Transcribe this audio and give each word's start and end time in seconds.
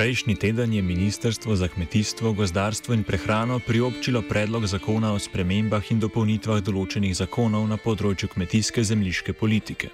Prejšnji 0.00 0.36
teden 0.36 0.72
je 0.72 0.82
Ministrstvo 0.82 1.56
za 1.56 1.68
kmetijstvo, 1.68 2.32
gozdarstvo 2.32 2.94
in 2.94 3.02
prehrano 3.04 3.58
priobčilo 3.58 4.22
predlog 4.22 4.66
zakona 4.66 5.12
o 5.12 5.18
spremembah 5.20 5.84
in 5.92 6.00
dopolnitvah 6.00 6.62
določenih 6.64 7.12
zakonov 7.18 7.66
na 7.68 7.76
področju 7.76 8.30
kmetijske 8.32 8.80
zemljiške 8.80 9.36
politike. 9.36 9.90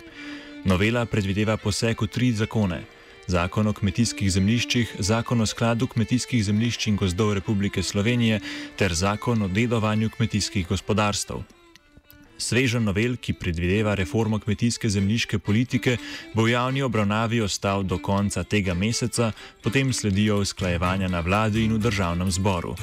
Novela 0.62 1.02
predvideva 1.10 1.58
poseg 1.58 1.98
v 1.98 2.06
tri 2.06 2.30
zakone: 2.30 2.84
zakon 3.26 3.66
o 3.66 3.74
kmetijskih 3.74 4.30
zemljiščih, 4.30 4.94
zakon 5.02 5.42
o 5.42 5.46
skladu 5.46 5.90
kmetijskih 5.90 6.44
zemljišč 6.52 6.86
in 6.86 7.02
gozdov 7.02 7.34
Republike 7.34 7.82
Slovenije 7.82 8.38
ter 8.78 8.94
zakon 8.94 9.42
o 9.42 9.50
dedovanju 9.50 10.14
kmetijskih 10.14 10.70
gospodarstv. 10.70 11.42
Svežen 12.38 12.84
novel, 12.84 13.16
ki 13.16 13.32
predvideva 13.32 13.94
reformo 13.94 14.38
kmetijske 14.38 14.88
zemljiške 14.88 15.38
politike, 15.38 15.96
bo 16.34 16.44
v 16.44 16.52
javni 16.52 16.82
obravnavi 16.82 17.40
ostal 17.40 17.82
do 17.82 17.98
konca 17.98 18.44
tega 18.44 18.74
meseca, 18.74 19.32
potem 19.62 19.92
sledijo 19.92 20.40
usklajevanja 20.44 21.08
na 21.08 21.20
vladi 21.20 21.64
in 21.64 21.72
v 21.72 21.78
državnem 21.78 22.30
zboru. 22.30 22.76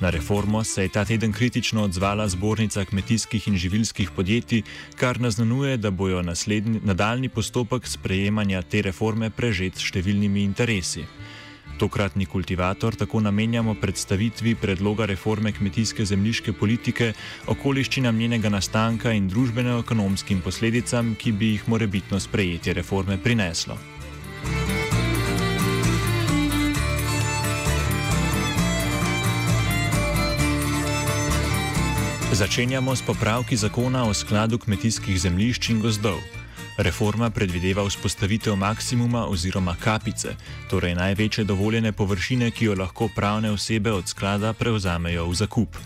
Na 0.00 0.10
reformo 0.10 0.64
se 0.64 0.82
je 0.82 0.88
ta 0.88 1.04
teden 1.04 1.32
kritično 1.32 1.82
odzvala 1.82 2.28
zbornica 2.28 2.84
kmetijskih 2.84 3.48
in 3.48 3.56
živilskih 3.56 4.10
podjetij, 4.10 4.62
kar 4.96 5.20
naznanuje, 5.20 5.76
da 5.76 5.90
bojo 5.90 6.22
nadaljni 6.82 7.28
postopek 7.28 7.86
sprejemanja 7.86 8.62
te 8.62 8.82
reforme 8.82 9.30
prežet 9.30 9.76
s 9.76 9.90
številnimi 9.90 10.44
interesi. 10.44 11.06
Tokratni 11.78 12.26
kultivator 12.26 12.94
tako 12.94 13.20
namenjamo 13.20 13.74
predstavitvi 13.74 14.54
predloga 14.54 15.06
reforme 15.06 15.52
kmetijske 15.52 16.04
zemljiške 16.04 16.52
politike, 16.52 17.12
okoliščinam 17.46 18.16
njenega 18.18 18.48
nastanka 18.48 19.12
in 19.12 19.28
družbeno-ekonomskim 19.30 20.40
posledicam, 20.42 21.14
ki 21.14 21.32
bi 21.32 21.52
jih 21.52 21.68
morebitno 21.68 22.20
sprejetje 22.20 22.74
reforme 22.74 23.18
prineslo. 23.22 23.78
Začenjamo 32.32 32.96
s 32.96 33.02
popravki 33.02 33.56
zakona 33.56 34.04
o 34.08 34.14
skladu 34.14 34.58
kmetijskih 34.58 35.20
zemljišč 35.20 35.70
in 35.70 35.80
gozdov. 35.80 36.37
Reforma 36.78 37.30
predvideva 37.30 37.82
vzpostavitev 37.82 38.54
maksimuma 38.56 39.24
oziroma 39.26 39.74
kapice, 39.74 40.36
torej 40.70 40.94
največje 40.94 41.42
dovoljene 41.44 41.90
površine, 41.92 42.50
ki 42.50 42.64
jo 42.64 42.74
lahko 42.78 43.08
pravne 43.16 43.50
osebe 43.50 43.90
od 43.92 44.06
sklada 44.08 44.52
prevzamejo 44.52 45.24
v 45.26 45.34
zakup. 45.34 45.78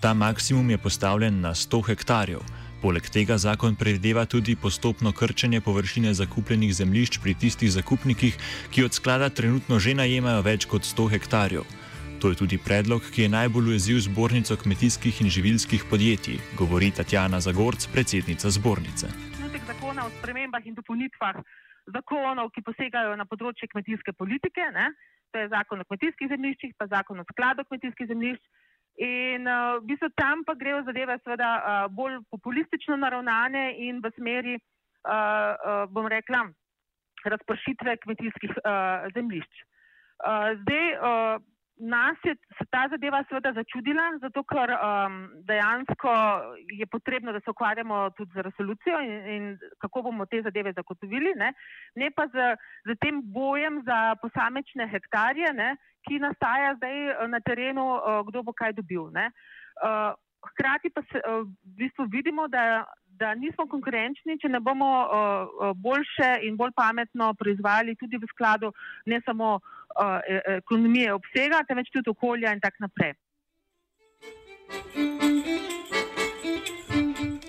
Ta 0.00 0.14
maksimum 0.14 0.70
je 0.70 0.78
postavljen 0.78 1.40
na 1.40 1.54
100 1.54 1.82
hektarjev. 1.86 2.38
Poleg 2.82 3.08
tega 3.10 3.38
zakon 3.38 3.74
predvideva 3.74 4.24
tudi 4.26 4.54
postopno 4.56 5.12
krčenje 5.12 5.60
površine 5.60 6.14
zakupljenih 6.14 6.74
zemljišč 6.74 7.18
pri 7.18 7.34
tistih 7.34 7.72
zakupnikih, 7.72 8.38
ki 8.70 8.84
od 8.84 8.94
sklada 8.94 9.28
trenutno 9.28 9.78
že 9.78 9.94
najemajo 9.94 10.42
več 10.42 10.68
kot 10.70 10.86
100 10.86 11.08
hektarjev. 11.16 11.64
To 12.22 12.30
je 12.30 12.38
tudi 12.38 12.58
predlog, 12.58 13.02
ki 13.10 13.22
je 13.22 13.28
najbolj 13.28 13.74
ujezil 13.74 13.98
zbornico 14.06 14.56
kmetijskih 14.56 15.20
in 15.20 15.30
živilskih 15.30 15.84
podjetij, 15.90 16.38
govori 16.54 16.90
Tatjana 16.90 17.40
Zagorc, 17.40 17.86
predsednica 17.90 18.50
zbornice 18.50 19.27
zakona 19.68 20.06
o 20.06 20.10
spremembah 20.18 20.64
in 20.64 20.74
dopolnitvah 20.74 21.36
zakonov, 21.92 22.52
ki 22.54 22.64
posegajo 22.64 23.16
na 23.16 23.26
področje 23.28 23.68
kmetijske 23.72 24.14
politike. 24.16 24.64
Ne? 24.72 24.92
To 25.32 25.42
je 25.42 25.50
zakon 25.52 25.82
o 25.82 25.88
kmetijskih 25.88 26.30
zemljiščih, 26.32 26.74
pa 26.80 26.88
zakon 26.88 27.20
o 27.20 27.26
skladu 27.32 27.64
kmetijskih 27.68 28.08
zemljišč. 28.08 28.44
In 29.04 29.46
uh, 29.46 29.78
v 29.78 29.92
bistvu 29.92 30.08
tam 30.18 30.42
pa 30.46 30.56
grejo 30.58 30.80
zadeve 30.88 31.18
seveda 31.22 31.50
uh, 31.58 31.82
bolj 31.94 32.18
populistično 32.34 32.96
naravnane 32.98 33.76
in 33.86 34.00
v 34.02 34.10
smeri, 34.16 34.56
uh, 34.58 35.12
uh, 35.12 35.84
bom 35.92 36.08
rekla, 36.10 36.48
razpršitve 37.28 37.98
kmetijskih 38.02 38.56
uh, 38.58 39.06
zemljišč. 39.14 39.62
Uh, 40.18 40.50
zdaj, 40.64 40.86
uh, 40.98 41.38
nas 41.78 42.16
je 42.24 42.34
ta 42.70 42.88
zadeva 42.90 43.22
seveda 43.28 43.52
začudila, 43.52 44.18
zato 44.22 44.42
ker 44.42 44.72
um, 44.74 45.18
dejansko 45.46 46.12
je 46.78 46.86
potrebno, 46.86 47.32
da 47.32 47.40
se 47.40 47.50
ukvarjamo 47.50 48.10
tudi 48.18 48.32
z 48.34 48.44
resolucijo 48.48 49.00
in, 49.00 49.14
in 49.34 49.58
kako 49.78 50.02
bomo 50.02 50.26
te 50.26 50.42
zadeve 50.42 50.72
zagotovili, 50.72 51.32
ne, 51.36 51.52
ne 51.94 52.10
pa 52.10 52.26
z, 52.26 52.54
z 52.86 52.98
tem 53.00 53.22
bojem 53.22 53.82
za 53.86 54.16
posamečne 54.22 54.88
hektarje, 54.90 55.52
ne, 55.54 55.76
ki 56.08 56.18
nastaja 56.22 56.74
zdaj 56.76 57.28
na 57.28 57.40
terenu, 57.40 57.84
uh, 57.94 58.22
kdo 58.28 58.42
bo 58.42 58.52
kaj 58.52 58.72
dobil. 58.72 59.10
Ne. 59.14 59.30
Uh, 59.78 60.14
hkrati 60.50 60.90
pa 60.90 61.02
se, 61.12 61.22
uh, 61.22 61.46
v 61.46 61.76
bistvu 61.82 62.08
vidimo, 62.10 62.48
da, 62.48 62.84
da 63.20 63.34
nismo 63.34 63.66
konkurenčni, 63.70 64.38
če 64.40 64.48
ne 64.48 64.60
bomo 64.60 64.90
uh, 65.04 65.70
boljše 65.76 66.30
in 66.48 66.56
bolj 66.56 66.72
pametno 66.76 67.32
proizvajali 67.34 67.96
tudi 68.00 68.16
v 68.16 68.30
skladu 68.32 68.72
ne 69.06 69.20
samo 69.26 69.58
uh, 69.58 70.18
ekonomije 70.58 71.14
obsega, 71.14 71.64
temveč 71.68 71.90
tudi 71.92 72.14
okolja 72.14 72.54
in 72.54 72.62
tako 72.64 72.86
naprej. 72.86 73.16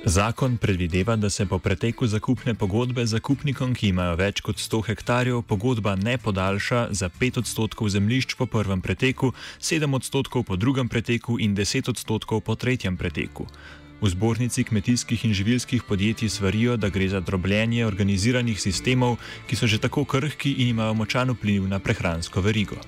Zakon 0.09 0.57
predvideva, 0.57 1.15
da 1.15 1.29
se 1.29 1.45
po 1.45 1.59
preteku 1.59 2.07
zakupne 2.07 2.55
pogodbe 2.55 3.03
zakupnikom, 3.05 3.75
ki 3.77 3.91
imajo 3.91 4.15
več 4.17 4.39
kot 4.41 4.57
100 4.57 4.79
hektarjev, 4.87 5.43
pogodba 5.45 5.93
ne 5.95 6.15
podaljša 6.17 6.87
za 6.97 7.09
5 7.19 7.37
odstotkov 7.43 7.91
zemljišč 7.93 8.33
po 8.39 8.47
prvem 8.49 8.81
preteku, 8.81 9.33
7 9.59 9.95
odstotkov 9.95 10.47
po 10.49 10.55
drugem 10.55 10.89
preteku 10.89 11.37
in 11.37 11.53
10 11.55 11.93
odstotkov 11.93 12.41
po 12.41 12.55
tretjem 12.55 12.97
preteku. 12.97 13.45
V 13.99 14.07
zbornici 14.07 14.63
kmetijskih 14.63 15.25
in 15.25 15.33
živilskih 15.33 15.83
podjetij 15.83 16.29
svarijo, 16.29 16.77
da 16.77 16.87
gre 16.89 17.09
za 17.11 17.19
drobljenje 17.19 17.83
organiziranih 17.85 18.55
sistemov, 18.55 19.17
ki 19.47 19.55
so 19.59 19.67
že 19.67 19.75
tako 19.75 20.05
krhki 20.07 20.53
in 20.63 20.71
imajo 20.71 20.93
močan 20.93 21.35
vpliv 21.35 21.67
na 21.67 21.79
prehransko 21.83 22.39
verigo. 22.41 22.79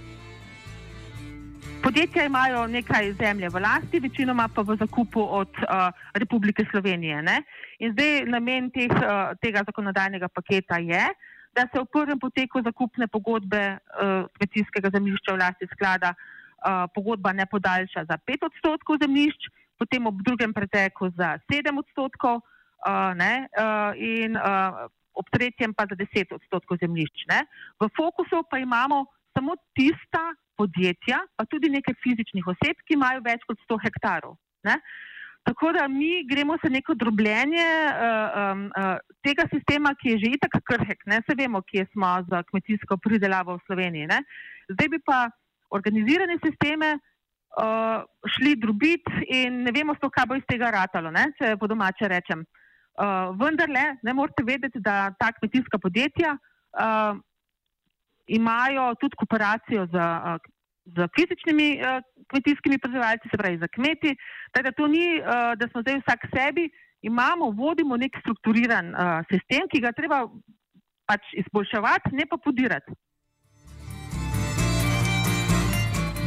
Podjetja 1.83 2.23
imajo 2.25 2.63
nekaj 2.67 3.11
zemlje 3.19 3.49
v 3.49 3.59
lasti, 3.59 3.99
večinoma 3.99 4.47
pa 4.47 4.61
v 4.61 4.77
zakupu 4.79 5.19
od 5.19 5.51
uh, 5.59 5.91
Republike 6.13 6.63
Slovenije. 6.71 7.21
Ne? 7.21 7.43
In 7.83 7.91
zdaj 7.91 8.23
namen 8.31 8.71
teh, 8.71 8.87
uh, 8.87 9.35
tega 9.41 9.67
zakonodajnega 9.67 10.31
paketa 10.31 10.79
je, 10.79 11.03
da 11.51 11.67
se 11.67 11.75
v 11.75 11.91
prvem 11.91 12.19
poteku 12.19 12.63
zakupne 12.63 13.07
pogodbe 13.07 13.75
uh, 13.75 14.31
kmetijskega 14.37 14.95
zemljišča 14.95 15.33
v 15.35 15.41
lasti 15.43 15.67
sklada 15.75 16.15
uh, 16.15 16.87
pogodba 16.95 17.33
ne 17.33 17.45
podaljša 17.45 18.05
za 18.07 18.15
5 18.15 18.47
odstotkov 18.47 19.01
zemljišč, 19.03 19.51
potem 19.81 20.05
ob 20.05 20.21
drugem 20.21 20.53
preteku 20.53 21.09
za 21.17 21.41
7 21.49 21.73
odstotkov 21.73 22.37
uh, 22.37 23.17
ne, 23.17 23.49
uh, 23.57 23.97
in 23.97 24.37
uh, 24.37 24.85
ob 25.17 25.25
tretjem 25.33 25.73
pa 25.73 25.89
za 25.89 25.97
10 25.97 26.37
odstotkov 26.37 26.77
zemljišč. 26.77 27.25
Ne. 27.33 27.41
V 27.81 27.89
fokusu 27.97 28.45
pa 28.45 28.61
imamo 28.61 29.09
samo 29.33 29.57
tista 29.73 30.37
podjetja, 30.53 31.25
pa 31.33 31.47
tudi 31.49 31.71
nekaj 31.73 31.97
fizičnih 32.03 32.45
oseb, 32.53 32.77
ki 32.85 32.93
imajo 32.93 33.25
več 33.25 33.41
kot 33.49 33.57
100 33.65 33.79
hektarov. 33.87 34.37
Ne. 34.67 34.77
Tako 35.41 35.71
da 35.73 35.87
mi 35.89 36.21
gremo 36.29 36.53
se 36.61 36.69
neko 36.69 36.93
drobljenje 36.93 37.65
uh, 37.65 38.35
um, 38.37 38.65
uh, 38.77 38.97
tega 39.25 39.47
sistema, 39.49 39.95
ki 39.97 40.13
je 40.13 40.17
že 40.21 40.33
itak 40.37 40.59
krhek, 40.69 41.01
ne 41.09 41.17
se 41.25 41.33
vemo, 41.33 41.63
kje 41.65 41.87
smo 41.93 42.19
za 42.29 42.43
kmetijsko 42.45 42.99
pridelavo 43.01 43.57
v 43.57 43.65
Sloveniji. 43.65 44.11
Ne. 44.13 44.21
Zdaj 44.69 44.91
bi 44.93 44.99
pa 45.01 45.23
organizirane 45.73 46.37
sisteme 46.45 46.99
uh, 47.57 48.03
šli 48.35 48.55
drobiti 48.55 49.25
in 49.27 49.63
ne 49.65 49.71
vemo, 49.75 49.95
sploh, 49.97 50.11
kaj 50.13 50.27
bo 50.29 50.37
iz 50.39 50.45
tega 50.49 50.71
ratalo, 50.71 51.11
ne? 51.11 51.29
če 51.37 51.55
po 51.59 51.67
domače 51.71 52.09
rečem. 52.11 52.45
Uh, 52.99 53.31
vendarle, 53.39 53.97
ne 54.03 54.13
morete 54.13 54.43
vedeti, 54.45 54.79
da 54.83 55.11
ta 55.19 55.31
kmetijska 55.37 55.79
podjetja 55.79 56.35
uh, 56.35 57.19
imajo 58.27 58.91
tudi 58.99 59.17
kooperacijo 59.19 59.87
z, 59.91 59.95
uh, 59.95 60.37
z 60.95 61.07
fizičnimi 61.15 61.69
uh, 61.79 61.99
kmetijskimi 62.31 62.79
proizvajalci, 62.79 63.31
se 63.31 63.39
pravi 63.39 63.59
za 63.63 63.67
kmeti. 63.67 64.15
Tako 64.51 64.63
da 64.67 64.71
to 64.77 64.87
ni, 64.87 65.05
uh, 65.19 65.53
da 65.59 65.67
smo 65.71 65.81
zdaj 65.81 66.01
vsak 66.03 66.27
sebi, 66.35 66.69
imamo, 67.01 67.51
vodimo 67.57 67.97
nek 67.97 68.19
strukturiran 68.21 68.91
uh, 68.93 69.23
sistem, 69.31 69.67
ki 69.71 69.81
ga 69.81 69.95
treba 69.97 70.25
pač 71.09 71.33
izboljševati, 71.43 72.15
ne 72.15 72.27
pa 72.29 72.37
podirati. 72.37 72.93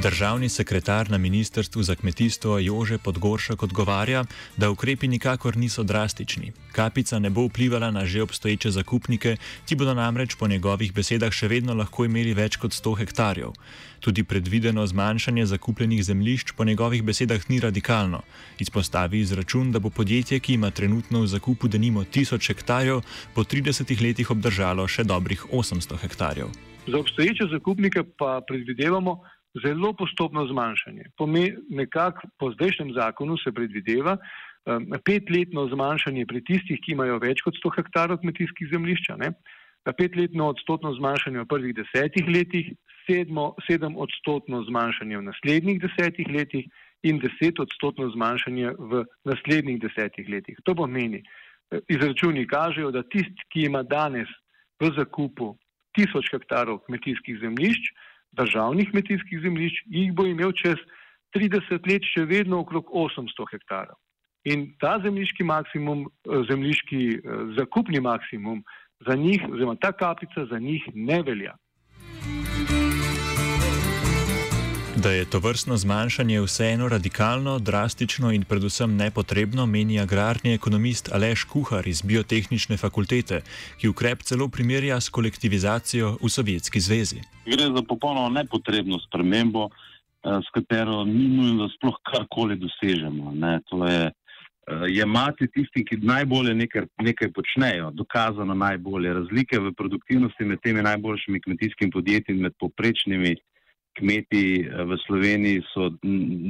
Državni 0.04 0.48
sekretar 0.48 1.10
na 1.10 1.18
Ministrstvu 1.18 1.82
za 1.82 1.94
kmetijstvo 1.94 2.58
Jože 2.58 2.98
Podgoršek 2.98 3.62
odgovarja, 3.62 4.24
da 4.56 4.70
ukrepi 4.70 5.08
nikakor 5.08 5.56
niso 5.56 5.82
drastični. 5.82 6.52
Kapica 6.72 7.18
ne 7.18 7.30
bo 7.30 7.46
vplivala 7.46 7.90
na 7.90 8.04
že 8.06 8.22
obstoječe 8.22 8.70
zakupnike, 8.70 9.36
ti 9.64 9.74
bodo 9.74 9.94
namreč 9.94 10.36
po 10.36 10.48
njegovih 10.48 10.92
besedah 10.92 11.32
še 11.32 11.48
vedno 11.48 11.74
lahko 11.74 12.04
imeli 12.04 12.34
več 12.34 12.56
kot 12.56 12.76
100 12.76 12.98
hektarjev. 12.98 13.56
Tudi 14.00 14.24
predvideno 14.24 14.86
zmanjšanje 14.86 15.46
zakupljenih 15.46 16.04
zemljišč 16.04 16.52
po 16.52 16.64
njegovih 16.64 17.02
besedah 17.02 17.48
ni 17.48 17.60
radikalno. 17.60 18.20
Izpostavi 18.58 19.20
izračun, 19.20 19.72
da 19.72 19.80
bo 19.80 19.90
podjetje, 19.90 20.40
ki 20.40 20.60
ima 20.60 20.70
trenutno 20.70 21.24
v 21.24 21.32
zakupu 21.32 21.68
denimo 21.68 22.04
1000 22.04 22.52
hektarjev, 22.52 23.00
po 23.34 23.44
30 23.44 24.02
letih 24.04 24.30
obdržalo 24.30 24.84
še 24.88 25.04
dobrih 25.04 25.46
800 25.52 25.96
hektarjev. 25.96 26.52
Za 26.86 26.98
obstoječe 26.98 27.44
zakupnike 27.50 28.02
pa 28.18 28.42
predvidevamo, 28.46 29.22
zelo 29.62 29.92
postopno 29.92 30.46
zmanjšanje. 30.46 31.04
Nekako 31.70 32.28
po 32.38 32.52
zdajšnjem 32.52 32.92
zakonu 32.92 33.36
se 33.38 33.52
predvideva 33.52 34.16
um, 34.16 34.86
petletno 35.04 35.68
zmanjšanje 35.68 36.26
pri 36.26 36.44
tistih, 36.44 36.80
ki 36.80 36.92
imajo 36.92 37.18
več 37.22 37.42
kot 37.44 37.54
100 37.62 37.76
hektarov 37.76 38.18
kmetijskih 38.22 38.72
zemljišča, 38.72 39.16
ne? 39.16 39.34
petletno 39.92 40.48
odstotno 40.48 40.94
zmanjšanje 40.96 41.42
v 41.42 41.46
prvih 41.46 41.74
desetih 41.76 42.28
letih, 42.28 42.72
sedmo, 43.04 43.52
sedem 43.66 43.96
odstotno 44.00 44.62
zmanjšanje 44.64 45.18
v 45.18 45.24
naslednjih 45.28 45.80
desetih 45.82 46.28
letih 46.32 46.64
in 47.04 47.20
deset 47.20 47.60
odstotno 47.60 48.08
zmanjšanje 48.10 48.72
v 48.78 49.04
naslednjih 49.28 49.80
desetih 49.82 50.28
letih. 50.28 50.56
To 50.64 50.74
pomeni, 50.74 51.20
eh, 51.20 51.84
izračuni 51.88 52.46
kažejo, 52.46 52.90
da 52.90 53.02
tisti, 53.02 53.44
ki 53.52 53.68
ima 53.68 53.82
danes 53.82 54.28
v 54.80 54.88
zakupu 54.96 55.52
tisoč 55.92 56.32
hektarov 56.32 56.80
kmetijskih 56.88 57.38
zemljišč, 57.44 57.92
državnih 58.36 58.90
kmetijskih 58.90 59.40
zemljišč, 59.42 59.82
jih 59.86 60.12
bo 60.12 60.26
imel 60.26 60.52
čez 60.52 60.80
30 61.36 61.90
let 61.90 62.06
še 62.14 62.24
vedno 62.30 62.60
okrog 62.62 62.90
800 62.92 63.50
hektarov. 63.52 63.98
In 64.44 64.66
ta 64.80 64.98
zemljiški 65.02 65.44
maksimum, 65.44 66.04
eh, 66.06 66.42
zemljiški 66.50 67.02
eh, 67.16 67.44
zakupni 67.58 68.00
maksimum 68.00 68.62
za 69.06 69.16
njih, 69.16 69.42
oziroma 69.50 69.76
ta 69.80 69.92
kapica 69.92 70.46
za 70.50 70.58
njih 70.58 70.84
ne 70.94 71.22
velja. 71.22 71.54
Da 75.04 75.10
je 75.10 75.24
to 75.30 75.38
vrstno 75.38 75.76
zmanjšanje 75.76 76.40
vseeno 76.40 76.88
radikalno, 76.88 77.58
drastično 77.58 78.30
in 78.32 78.44
predvsem 78.44 78.96
nepotrebno, 78.96 79.66
meni 79.66 80.00
agrarni 80.00 80.54
ekonomist 80.54 81.10
Aleš 81.12 81.44
Kuhar 81.44 81.86
iz 81.86 82.00
Biotehnične 82.02 82.76
fakultete, 82.76 83.42
ki 83.80 83.90
ukrep 83.92 84.22
celo 84.22 84.48
primerja 84.48 84.96
s 85.00 85.12
kolektivizacijo 85.12 86.14
v 86.22 86.30
Sovjetski 86.36 86.80
zvezi. 86.80 87.20
Gre 87.44 87.68
za 87.76 87.84
popolnoma 87.88 88.40
nepotrebno 88.40 88.98
spremembo, 89.04 89.68
eh, 89.68 90.40
s 90.40 90.48
katero 90.56 91.04
ni 91.04 91.28
nujno, 91.36 91.66
da 91.66 91.72
sploh 91.76 92.00
karkoli 92.12 92.56
dosežemo. 92.56 93.32
Ne. 93.34 93.60
To 93.68 93.86
je 93.86 94.02
eh, 94.08 94.12
jemati 94.88 95.52
tisti, 95.52 95.84
ki 95.84 96.00
najbolje 96.00 96.54
nekaj, 96.54 96.86
nekaj 96.98 97.32
počnejo, 97.32 97.90
dokazano 97.90 98.54
najbolje. 98.54 99.12
Razlike 99.12 99.58
v 99.58 99.72
produktivnosti 99.72 100.44
med 100.44 100.64
temi 100.64 100.82
najboljšimi 100.82 101.40
kmetijskimi 101.40 101.90
podjetji 101.90 102.34
in 102.34 102.42
med 102.48 102.56
poprečnimi 102.58 103.36
kmeti 103.98 104.44
eh, 104.62 104.84
v 104.84 104.98
Sloveniji 105.06 105.62
so 105.72 105.90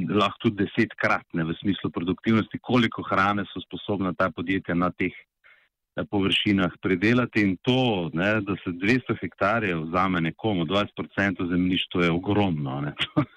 lahko 0.09 0.47
tudi 0.47 0.65
desetkratne 0.65 1.45
v 1.45 1.55
smislu 1.61 1.91
produktivnosti, 1.91 2.59
koliko 2.61 3.05
hrane 3.09 3.45
so 3.51 3.63
sposobna 3.63 4.13
ta 4.13 4.31
podjetja 4.31 4.75
na 4.75 4.91
teh 4.91 5.13
eh, 5.13 6.03
površinah 6.09 6.77
predelati 6.81 7.41
in 7.41 7.57
to, 7.61 8.09
ne, 8.13 8.41
da 8.41 8.57
se 8.63 8.73
200 8.73 9.19
hektarjev 9.21 9.87
vzame 9.89 10.21
nekomu, 10.21 10.65
20% 10.65 11.49
zemljišč, 11.51 11.89
to 11.91 12.03
je 12.03 12.11
ogromno. 12.11 12.81
Ne, 12.81 12.93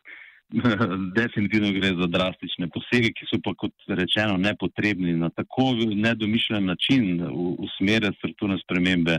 definitivno 1.21 1.73
gre 1.73 1.89
za 1.89 2.07
drastične 2.07 2.69
posege, 2.73 3.13
ki 3.13 3.27
so 3.29 3.41
pa 3.45 3.53
kot 3.55 3.75
rečeno 3.89 4.37
nepotrebni 4.37 5.13
na 5.13 5.29
tako 5.31 5.75
nedomišljen 5.95 6.65
način 6.65 7.21
usmerjati 7.59 8.17
strukturne 8.17 8.57
spremembe 8.65 9.19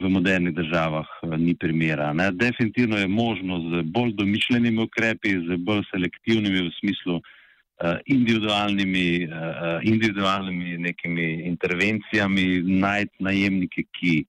v 0.00 0.08
modernih 0.08 0.54
državah 0.54 1.06
eh, 1.22 1.36
ni 1.38 1.54
primera. 1.54 2.12
Ne. 2.12 2.30
Definitivno 2.32 2.96
je 2.96 3.08
možno 3.08 3.60
z 3.70 3.82
bolj 3.84 4.14
domišljenimi 4.14 4.82
ukrepi, 4.82 5.28
z 5.28 5.58
bolj 5.58 5.84
selektivnimi 5.90 6.62
v 6.68 6.72
smislu 6.78 7.16
uh, 7.16 7.96
individualnimi, 8.06 9.28
uh, 9.28 9.78
individualnimi 9.82 10.78
nekimi 10.78 11.26
intervencijami 11.52 12.62
najti 12.62 13.24
najemnike, 13.24 13.84
ki 13.98 14.24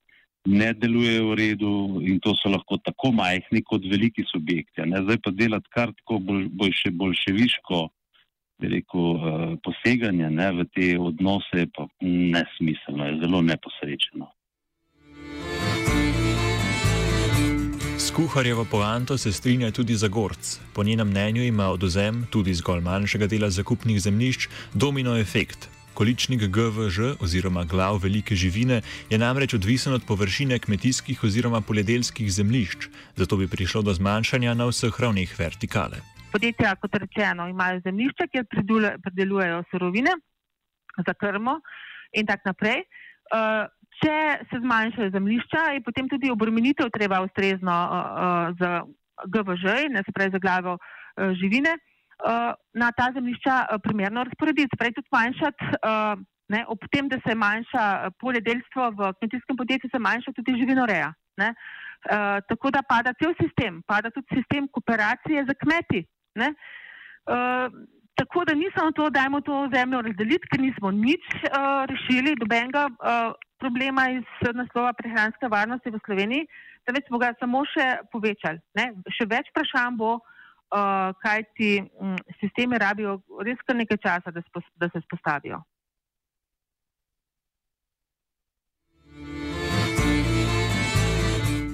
ne 0.46 0.74
delujejo 0.74 1.30
v 1.30 1.36
redu 1.36 1.74
in 2.02 2.20
to 2.20 2.34
so 2.36 2.50
lahko 2.50 2.78
tako 2.78 3.12
majhni 3.12 3.64
kot 3.64 3.86
veliki 3.86 4.26
subjekti. 4.32 4.84
Ne. 4.86 5.04
Zdaj 5.08 5.24
pa 5.24 5.32
delati 5.32 5.70
kar 5.72 5.96
tako 6.02 6.20
bolj, 6.20 6.48
bolj 6.52 6.76
še 6.84 6.92
boljševiško 6.92 7.88
rekel, 8.62 9.06
poseganje 9.66 10.30
ne, 10.30 10.52
v 10.60 10.68
te 10.76 10.92
odnose 11.00 11.66
pa 11.74 11.88
nesmiselno, 12.02 13.08
je 13.08 13.20
zelo 13.24 13.42
neposrečeno. 13.42 14.30
Kuharjevo 18.16 18.66
poanto 18.66 19.18
se 19.18 19.32
strinja 19.32 19.72
tudi 19.72 19.96
Zagorc. 19.96 20.60
Po 20.76 20.84
njenem 20.84 21.08
mnenju 21.08 21.44
ima 21.44 21.68
oduzem 21.68 22.28
tudi 22.32 22.54
zgolj 22.54 22.82
manjšega 22.82 23.28
dela 23.28 23.50
zakupnih 23.50 24.02
zemljišč 24.02 24.48
domino 24.74 25.18
efekt. 25.18 25.70
Količnik 25.94 26.42
GVŽ 26.42 27.16
oziroma 27.24 27.64
glav 27.64 28.00
velike 28.04 28.36
živine 28.36 28.82
je 29.10 29.18
namreč 29.18 29.54
odvisen 29.54 29.94
od 29.94 30.04
površine 30.08 30.60
kmetijskih 30.60 31.24
oziroma 31.24 31.62
poljedelskih 31.62 32.34
zemljišč, 32.34 32.88
zato 33.16 33.38
bi 33.38 33.48
prišlo 33.48 33.82
do 33.82 33.94
zmanjšanja 33.94 34.54
na 34.54 34.68
vseh 34.68 35.00
ravneh 35.00 35.40
vertikale. 35.40 36.04
Podjetja, 36.32 36.76
kot 36.76 36.96
rečeno, 36.96 37.48
imajo 37.48 37.80
zemljišča, 37.80 38.28
kjer 38.32 38.46
predelujejo 39.04 39.64
surovine 39.72 40.12
za 41.08 41.14
krmo 41.14 41.62
in 42.12 42.26
tako 42.26 42.50
naprej. 42.50 42.84
Uh, 43.32 43.72
Če 44.02 44.18
se 44.50 44.60
zmanjšajo 44.64 45.12
zemljišča, 45.14 45.62
je 45.76 45.84
potem 45.86 46.08
tudi 46.10 46.32
obremenitev 46.34 46.90
treba 46.90 47.22
ustrezno 47.22 47.76
uh, 47.86 47.94
uh, 47.94 48.56
za 48.58 48.72
GVŽ, 49.30 49.76
ne 49.94 50.02
se 50.06 50.14
pravi 50.16 50.34
za 50.34 50.42
glavo 50.42 50.74
uh, 50.78 51.34
živine, 51.38 51.76
uh, 51.78 52.58
na 52.74 52.90
ta 52.98 53.12
zemljišča 53.14 53.56
uh, 53.62 53.82
primerno 53.84 54.26
razporediti. 54.26 54.80
Prej 54.80 54.96
tudi 54.98 55.14
manjšati, 55.14 55.70
uh, 55.86 56.18
ne, 56.50 56.64
ob 56.68 56.90
tem, 56.90 57.12
da 57.14 57.22
se 57.28 57.36
manjša 57.36 57.86
poljedelstvo 58.24 58.90
v 58.98 59.14
kmetijskem 59.20 59.62
podjetju, 59.62 59.94
se 59.94 60.02
manjša 60.08 60.34
tudi 60.40 60.58
živinoreja. 60.64 61.14
Ne. 61.38 61.54
Uh, 62.10 62.42
tako 62.50 62.74
da 62.74 62.82
pada 62.82 63.14
cel 63.22 63.38
sistem, 63.38 63.84
pada 63.86 64.10
tudi 64.10 64.34
sistem 64.34 64.66
kooperacije 64.74 65.46
za 65.46 65.54
kmeti. 65.62 66.08
Uh, 66.42 67.70
tako 68.20 68.46
da 68.46 68.54
ni 68.54 68.68
samo 68.76 68.92
to, 68.92 69.10
da 69.10 69.24
ajmo 69.26 69.42
to 69.42 69.70
zemljo 69.74 70.02
razdeliti, 70.08 70.50
ker 70.52 70.62
nismo 70.62 70.92
nič 70.92 71.24
uh, 71.36 71.86
rešili, 71.92 72.36
dobenega. 72.40 72.90
Uh, 73.00 73.34
problema 73.62 74.10
iz 74.10 74.26
naslova 74.54 74.94
prehranske 74.98 75.48
varnosti 75.48 75.94
v 75.94 76.00
Sloveniji, 76.06 76.48
temveč 76.86 77.06
smo 77.08 77.20
ga 77.22 77.30
samo 77.40 77.62
še 77.70 77.88
povečali. 78.14 78.58
Ne? 78.78 78.88
Še 79.18 79.28
več 79.30 79.52
vprašanj 79.54 80.00
bo, 80.02 80.16
uh, 80.18 81.14
kaj 81.22 81.46
ti 81.58 81.72
um, 81.82 82.16
sistemi 82.42 82.82
rabijo 82.82 83.20
res 83.46 83.62
kar 83.68 83.78
nekaj 83.78 84.02
časa, 84.02 84.34
da, 84.34 84.42
spos, 84.50 84.66
da 84.82 84.90
se 84.94 85.04
spostavijo. 85.06 85.62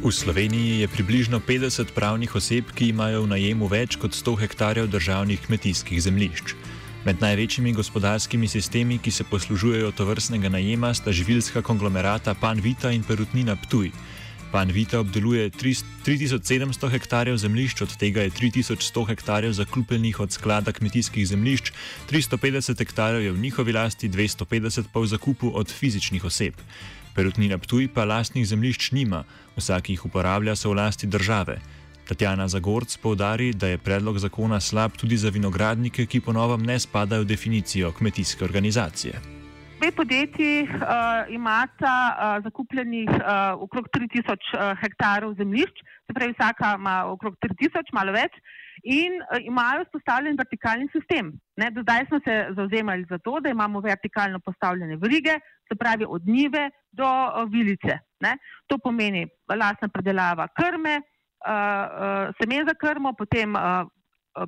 V 0.08 0.16
Sloveniji 0.16 0.80
je 0.80 0.88
približno 0.88 1.44
50 1.44 1.92
pravnih 1.92 2.32
oseb, 2.32 2.72
ki 2.72 2.96
imajo 2.96 3.28
v 3.28 3.36
najemu 3.36 3.68
več 3.68 4.00
kot 4.00 4.16
100 4.16 4.40
hektarjev 4.40 4.88
državnih 4.88 5.36
kmetijskih 5.44 6.00
zemljišč. 6.00 6.56
Med 7.04 7.20
največjimi 7.20 7.76
gospodarskimi 7.76 8.48
sistemi, 8.48 9.02
ki 9.04 9.12
se 9.12 9.28
poslužujejo 9.28 9.92
to 9.92 10.08
vrstnega 10.08 10.48
najema, 10.48 10.94
sta 10.96 11.12
živilska 11.12 11.60
konglomerata 11.60 12.40
Pan 12.40 12.64
Vita 12.64 12.96
in 12.96 13.04
Perutnina 13.04 13.60
Ptuj. 13.60 13.92
Pan 14.56 14.72
Vita 14.72 15.04
obdeluje 15.04 15.52
3700 15.52 16.88
hektarjev 16.88 17.36
zemljišč, 17.44 17.84
od 17.84 18.00
tega 18.00 18.24
je 18.24 18.32
3100 18.32 19.08
hektarjev 19.12 19.60
zakupljenih 19.60 20.24
od 20.24 20.32
sklada 20.32 20.72
kmetijskih 20.72 21.28
zemljišč, 21.28 21.74
350 22.08 22.80
hektarjev 22.80 23.28
je 23.28 23.36
v 23.36 23.44
njihovi 23.44 23.76
lasti, 23.76 24.08
250 24.08 24.88
pa 24.88 25.04
v 25.04 25.12
zakupu 25.12 25.52
od 25.52 25.68
fizičnih 25.68 26.24
oseb. 26.24 26.56
Perutnina 27.18 27.58
Ptuj 27.58 27.88
pa 27.90 28.04
lastnih 28.06 28.44
zemljišč 28.46 28.92
nima, 28.94 29.24
vsak 29.56 29.90
jih 29.90 30.04
uporablja 30.06 30.54
so 30.56 30.70
v 30.70 30.76
lasti 30.78 31.08
države. 31.10 31.56
Tatjana 32.06 32.46
Zagorc 32.48 32.94
povdari, 33.02 33.48
da 33.58 33.72
je 33.72 33.80
predlog 33.82 34.20
zakona 34.22 34.60
slab 34.62 34.94
tudi 35.02 35.18
za 35.18 35.32
vinogradnike, 35.34 36.06
ki 36.06 36.22
ponovem 36.22 36.62
ne 36.62 36.78
spadajo 36.80 37.26
v 37.26 37.30
definicijo 37.32 37.90
kmetijske 37.92 38.46
organizacije. 38.46 39.18
Dve 39.80 39.92
podjetji 39.92 40.62
uh, 40.64 41.34
imata 41.34 41.96
uh, 42.14 42.44
zakupljenih 42.44 43.10
uh, 43.10 43.66
okrog 43.66 43.90
3000 43.98 44.38
uh, 44.38 44.78
hektarov 44.82 45.34
zemljišč, 45.42 45.84
se 46.06 46.14
pravi, 46.14 46.38
vsaka 46.38 46.76
ima 46.78 47.04
okrog 47.06 47.36
3000, 47.42 47.94
malo 47.94 48.14
več, 48.14 48.38
in 48.84 49.18
uh, 49.22 49.42
imajo 49.42 49.90
spostavljen 49.90 50.38
vertikalni 50.38 50.88
sistem. 50.94 51.34
Ne, 51.58 51.74
do 51.74 51.82
zdaj 51.82 52.06
smo 52.08 52.20
se 52.26 52.40
zauzemali 52.56 53.06
za 53.10 53.18
to, 53.18 53.40
da 53.40 53.50
imamo 53.50 53.82
vertikalno 53.82 54.40
postavljene 54.40 54.96
vrige, 55.02 55.40
se 55.68 55.76
pravi 55.76 56.06
od 56.08 56.28
njive 56.28 56.70
do 56.92 57.08
uh, 57.08 57.52
vilice. 57.52 58.00
Ne. 58.20 58.38
To 58.68 58.78
pomeni 58.78 59.28
lastna 59.50 59.88
predelava 59.88 60.48
krme, 60.48 60.96
uh, 60.98 61.52
uh, 61.52 62.36
semen 62.40 62.66
za 62.68 62.74
krmo, 62.74 63.14
potem 63.14 63.54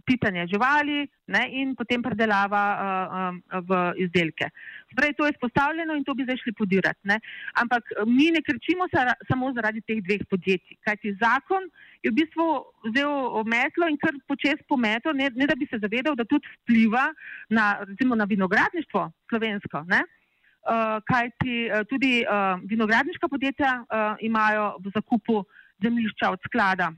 pitanje 0.06 0.48
živali 0.48 1.08
ne, 1.28 1.42
in 1.52 1.74
potem 1.76 2.02
predelava 2.02 2.64
uh, 2.78 3.62
v 3.66 3.72
izdelke. 4.06 4.50
Sprej, 4.92 5.14
to 5.18 5.26
je 5.26 5.38
spostavljeno 5.38 5.96
in 5.96 6.04
to 6.04 6.14
bi 6.14 6.26
zdaj 6.28 6.38
šli 6.44 6.54
podirati. 6.58 7.00
Ne. 7.04 7.20
Ampak 7.62 7.84
mi 8.06 8.30
ne 8.32 8.42
kričimo 8.46 8.90
sa, 8.94 9.14
samo 9.30 9.54
zaradi 9.54 9.82
teh 9.82 10.02
dveh 10.06 10.26
podjetij, 10.30 10.78
kajti 10.86 11.16
zakon 11.22 11.70
je 12.04 12.12
v 12.12 12.18
bistvu 12.22 12.48
vzel 12.90 13.44
metlo 13.46 13.90
in 13.90 13.98
kar 14.02 14.16
počes 14.28 14.62
pometo, 14.68 15.14
ne, 15.14 15.30
ne 15.36 15.50
da 15.50 15.58
bi 15.58 15.68
se 15.70 15.82
zavedal, 15.82 16.16
da 16.16 16.26
tudi 16.26 16.48
vpliva 16.62 17.10
na, 17.50 17.80
recimo, 17.86 18.16
na 18.16 18.30
vinogradništvo 18.30 19.10
slovensko. 19.30 19.86
Ne. 19.90 20.04
Uh, 20.60 21.00
kajti 21.08 21.72
uh, 21.72 21.86
tudi 21.90 22.20
uh, 22.28 22.60
vinogradniška 22.68 23.28
podjetja 23.32 23.86
imajo 24.20 24.76
v 24.84 24.92
zakupu 24.96 25.44
zemljišča 25.82 26.32
od 26.36 26.40
sklada 26.46 26.92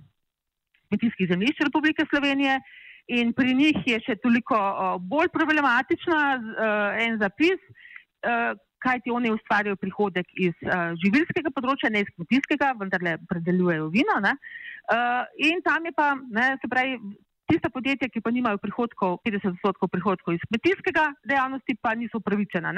kmetijskih 0.89 1.29
zemljišč 1.29 1.61
Republike 1.63 2.05
Slovenije 2.09 2.59
in 3.07 3.33
pri 3.33 3.53
njih 3.53 3.77
je 3.85 3.99
še 4.05 4.15
toliko 4.23 4.57
bolj 4.99 5.29
problematična 5.33 6.19
en 7.05 7.17
zapis, 7.19 7.61
kajti 8.83 9.11
oni 9.11 9.31
ustvarjajo 9.31 9.79
prihodek 9.79 10.27
iz 10.35 10.53
živilskega 11.03 11.51
področja, 11.55 11.89
ne 11.89 12.03
iz 12.03 12.11
kmetijskega, 12.15 12.73
vendar 12.79 13.03
le 13.03 13.17
predelujejo 13.29 13.89
vino. 13.93 14.17
Uh, 14.21 15.23
in 15.37 15.61
tam 15.65 15.85
je 15.85 15.93
pa, 15.95 16.13
ne, 16.17 16.55
se 16.61 16.69
pravi, 16.71 16.97
tiste 17.51 17.69
podjetja, 17.69 18.09
ki 18.09 18.23
pa 18.23 18.31
nimajo 18.33 18.59
prihodkov, 18.63 19.19
50 19.27 19.53
odstotkov 19.53 19.91
prihodkov 19.91 20.35
iz 20.35 20.43
kmetijskega 20.49 21.11
dejavnosti, 21.27 21.75
pa 21.81 21.93
niso 21.95 22.21
upravičena. 22.21 22.73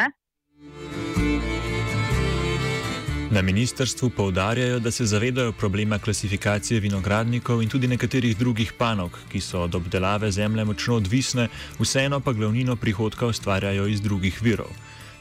Na 3.33 3.41
ministrstvu 3.41 4.09
poudarjajo, 4.09 4.79
da 4.79 4.91
se 4.91 5.05
zavedajo 5.05 5.51
problema 5.51 5.99
klasifikacije 5.99 6.79
vinogradnikov 6.79 7.63
in 7.63 7.69
tudi 7.69 7.87
nekaterih 7.87 8.37
drugih 8.37 8.73
panog, 8.77 9.17
ki 9.31 9.41
so 9.41 9.61
od 9.61 9.75
obdelave 9.75 10.31
zemlje 10.31 10.65
močno 10.65 10.95
odvisne, 10.95 11.47
vseeno 11.79 12.19
pa 12.19 12.33
glavnino 12.33 12.75
prihodka 12.75 13.25
ustvarjajo 13.27 13.87
iz 13.87 14.01
drugih 14.01 14.37
virov. 14.41 14.69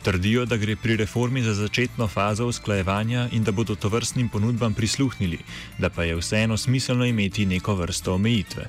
Trdijo, 0.02 0.44
da 0.44 0.56
gre 0.56 0.76
pri 0.76 0.96
reformi 0.96 1.42
za 1.42 1.54
začetno 1.54 2.08
fazo 2.08 2.46
usklajevanja 2.46 3.28
in 3.32 3.44
da 3.44 3.52
bodo 3.52 3.74
to 3.74 3.88
vrstnim 3.88 4.28
ponudbam 4.28 4.74
prisluhnili, 4.74 5.38
da 5.78 5.90
pa 5.90 6.04
je 6.04 6.16
vseeno 6.16 6.56
smiselno 6.56 7.04
imeti 7.04 7.46
neko 7.46 7.74
vrsto 7.74 8.14
omejitve. 8.14 8.66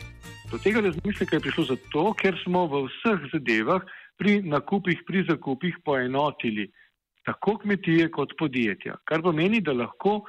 Do 0.51 0.57
tega 0.57 0.79
razmisleka 0.79 1.35
je 1.35 1.39
prišlo 1.39 1.65
zato, 1.65 2.13
ker 2.13 2.37
smo 2.43 2.67
v 2.67 2.85
vseh 2.87 3.27
zadevah 3.33 3.81
pri 4.23 4.39
nakupih, 4.47 5.03
pri 5.07 5.25
zakupih 5.27 5.75
poenotili 5.85 6.69
tako 7.27 7.57
kmetije 7.57 8.07
kot 8.11 8.31
podjetja. 8.39 8.95
Kar 9.05 9.21
pomeni, 9.21 9.59
da 9.61 9.75
lahko 9.75 10.21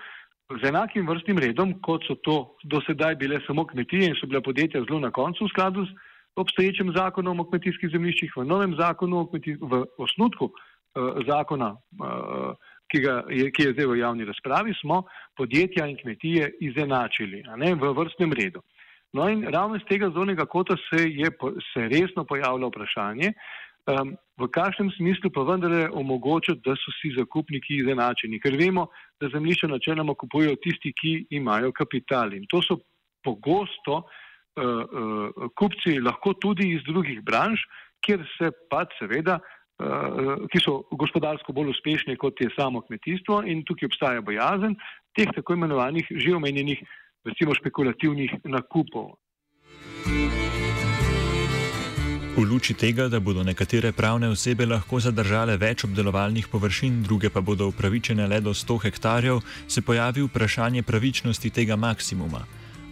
z 0.50 0.68
enakim 0.68 1.06
vrstnim 1.06 1.38
redom, 1.38 1.76
kot 1.82 2.02
so 2.08 2.18
to 2.26 2.36
do 2.64 2.80
sedaj 2.86 3.14
bile 3.22 3.38
samo 3.46 3.66
kmetije 3.66 4.10
in 4.10 4.18
so 4.18 4.26
bila 4.26 4.42
podjetja 4.42 4.82
zelo 4.82 5.00
na 5.00 5.10
koncu 5.10 5.46
v 5.46 5.52
skladu 5.54 5.86
z 5.86 5.94
obstoječim 6.36 6.92
zakonom 6.96 7.40
o 7.40 7.46
kmetijskih 7.48 7.90
zemljiščih, 7.90 8.36
v 8.36 8.44
novem 8.44 8.74
zakonu, 8.78 9.28
v 9.60 9.84
osnutku 9.98 10.50
uh, 10.50 11.22
zakona, 11.28 11.70
uh, 12.02 12.54
ki, 12.90 13.02
je, 13.30 13.50
ki 13.54 13.68
je 13.68 13.74
zdaj 13.74 13.86
v 13.86 13.98
javni 13.98 14.26
razpravi, 14.26 14.74
smo 14.80 15.04
podjetja 15.38 15.86
in 15.86 15.96
kmetije 16.02 16.50
izenačili 16.60 17.44
ne, 17.56 17.74
v 17.74 17.94
vrstnem 17.94 18.34
redu. 18.34 18.62
No 19.14 19.28
in 19.30 19.44
ravno 19.46 19.76
iz 19.78 19.82
tega 19.88 20.10
zornega 20.10 20.46
kota 20.50 20.74
se 20.90 21.04
je 21.06 21.30
se 21.72 21.88
resno 21.88 22.24
pojavilo 22.24 22.68
vprašanje, 22.68 23.32
um, 23.86 24.14
v 24.40 24.48
kakšnem 24.50 24.90
smislu 24.96 25.30
pa 25.30 25.44
vendarle 25.46 25.88
omogočati, 25.92 26.62
da 26.64 26.74
so 26.78 26.92
vsi 26.94 27.14
zakupniki 27.18 27.80
izenačeni, 27.82 28.40
ker 28.42 28.56
vemo, 28.58 28.88
da 29.20 29.30
zemljišče 29.32 29.70
načeloma 29.70 30.14
kupujejo 30.18 30.56
tisti, 30.62 30.92
ki 30.92 31.14
imajo 31.38 31.72
kapital 31.72 32.34
in 32.34 32.46
to 32.50 32.62
so 32.62 32.78
pogosto 33.24 34.02
uh, 34.02 34.64
uh, 34.64 35.50
kupci 35.56 35.98
lahko 36.00 36.34
tudi 36.34 36.74
iz 36.74 36.82
drugih 36.88 37.22
branž, 37.22 37.62
kjer 38.04 38.24
se 38.36 38.50
pa 38.70 38.84
seveda, 38.98 39.38
uh, 39.38 40.44
ki 40.50 40.60
so 40.60 40.82
gospodarsko 40.92 41.52
bolj 41.52 41.72
uspešni 41.76 42.16
kot 42.20 42.40
je 42.40 42.50
samo 42.56 42.82
kmetijstvo 42.84 43.42
in 43.46 43.64
tukaj 43.64 43.92
obstaja 43.92 44.20
bojazen 44.20 44.76
teh 45.14 45.30
tako 45.34 45.54
imenovanih 45.54 46.10
že 46.10 46.34
omenjenih 46.34 46.82
recimo 47.24 47.54
špekulativnih 47.54 48.44
nakupov. 48.44 49.14
V 52.34 52.42
luči 52.42 52.74
tega, 52.74 53.06
da 53.06 53.20
bodo 53.22 53.44
nekatere 53.46 53.92
pravne 53.94 54.26
osebe 54.26 54.66
lahko 54.66 54.98
zadržale 54.98 55.54
več 55.54 55.84
obdelovalnih 55.86 56.48
površin, 56.50 56.96
druge 57.06 57.28
pa 57.30 57.38
bodo 57.38 57.68
upravičene 57.70 58.26
le 58.26 58.40
do 58.42 58.50
100 58.50 58.74
hektarjev, 58.82 59.38
se 59.70 59.82
pojavi 59.86 60.24
vprašanje 60.26 60.82
pravičnosti 60.82 61.52
tega 61.54 61.76
maksimuma. 61.78 62.40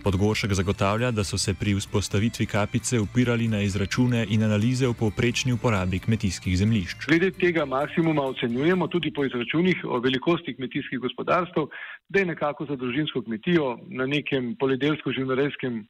Podgoršek 0.04 0.54
zagotavlja, 0.54 1.10
da 1.10 1.24
so 1.26 1.38
se 1.38 1.56
pri 1.58 1.74
vzpostavitvi 1.74 2.46
kapice 2.46 3.00
upirali 3.02 3.48
na 3.50 3.64
izračune 3.66 4.22
in 4.30 4.46
analize 4.46 4.86
o 4.86 4.94
povprečni 4.94 5.56
uporabi 5.58 5.98
kmetijskih 5.98 6.58
zemljišč. 6.62 7.08
Glede 7.10 7.32
tega 7.34 7.66
maksimuma 7.66 8.22
ocenjujemo 8.22 8.86
tudi 8.94 9.10
po 9.10 9.26
izračunih 9.26 9.82
o 9.84 9.98
velikosti 9.98 10.54
kmetijskih 10.54 11.02
gospodarstv, 11.02 11.66
da 12.08 12.22
je 12.22 12.30
nekako 12.30 12.70
za 12.70 12.78
družinsko 12.78 13.26
kmetijo 13.26 13.74
na 13.90 14.06
nekem 14.06 14.54
poljedelsko-živnorejskem 14.54 15.82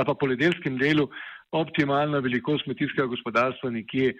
ali 0.00 0.06
pa 0.06 0.14
poljedelskem 0.14 0.78
delu 0.78 1.08
optimalna 1.52 2.18
velikost 2.18 2.64
kmetijskega 2.64 3.06
gospodarstva 3.06 3.70
nekje 3.70 4.14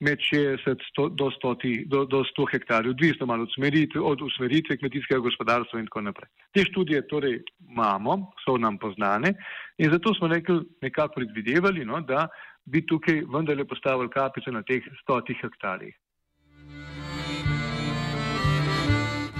med 0.00 0.18
60 0.20 1.16
do 1.16 1.30
100, 1.30 1.88
do, 1.88 2.04
do 2.04 2.22
100 2.24 2.46
hektarjev, 2.52 2.90
odvisno 2.90 3.26
malo 3.26 3.42
od, 3.42 3.52
smeritve, 3.54 4.00
od 4.00 4.22
usmeritve 4.22 4.76
kmetijskega 4.76 5.20
gospodarstva 5.20 5.80
in 5.80 5.86
tako 5.86 6.00
naprej. 6.00 6.28
Te 6.52 6.64
študije 6.64 7.06
torej 7.08 7.38
imamo, 7.70 8.18
so 8.44 8.58
nam 8.58 8.78
poznane 8.78 9.32
in 9.78 9.90
zato 9.92 10.14
smo 10.14 10.28
rekli, 10.28 10.60
nekako 10.82 11.14
predvidevali, 11.14 11.84
no, 11.84 12.00
da 12.00 12.28
bi 12.64 12.86
tukaj 12.86 13.22
vendarle 13.34 13.64
postavili 13.64 14.10
kapice 14.10 14.52
na 14.52 14.62
teh 14.62 14.84
100 15.08 15.40
hektarjih. 15.42 15.96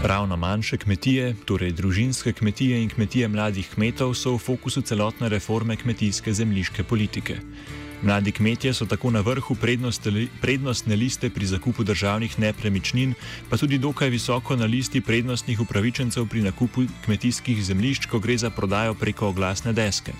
Ravno 0.02 0.36
manjše 0.36 0.76
kmetije, 0.76 1.34
torej 1.44 1.72
družinske 1.72 2.32
kmetije 2.32 2.82
in 2.82 2.88
kmetije 2.88 3.28
mladih 3.28 3.68
kmetov, 3.74 4.12
so 4.14 4.34
v 4.34 4.38
fokusu 4.38 4.82
celotne 4.82 5.28
reforme 5.28 5.76
kmetijske 5.76 6.32
zemljiške 6.32 6.84
politike. 6.84 7.36
Mladi 8.02 8.32
kmetje 8.32 8.74
so 8.74 8.86
tako 8.86 9.10
na 9.10 9.20
vrhu 9.20 9.56
prednostne 10.40 10.96
liste 10.96 11.30
pri 11.30 11.46
zakupu 11.46 11.84
državnih 11.84 12.38
nepremičnin, 12.38 13.14
pa 13.50 13.56
tudi 13.56 13.78
dokaj 13.78 14.08
visoko 14.08 14.56
na 14.56 14.64
listi 14.68 15.00
prednostnih 15.00 15.60
upravičencev 15.60 16.28
pri 16.28 16.42
nakupu 16.42 16.84
kmetijskih 17.04 17.64
zemljišč, 17.64 18.06
ko 18.06 18.18
gre 18.18 18.36
za 18.38 18.50
prodajo 18.50 18.94
preko 18.94 19.28
oglasne 19.28 19.72
deske. 19.72 20.12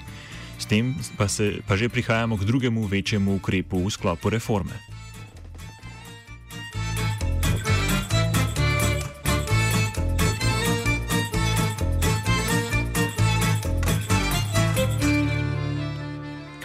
S 0.59 0.66
tem 0.66 0.95
pa, 1.16 1.28
se, 1.28 1.61
pa 1.68 1.76
že 1.76 1.88
prihajamo 1.88 2.37
k 2.37 2.45
drugemu 2.45 2.87
večjemu 2.87 3.37
ukrepu 3.37 3.85
v 3.85 3.90
sklopu 3.90 4.30
reforme. 4.30 4.95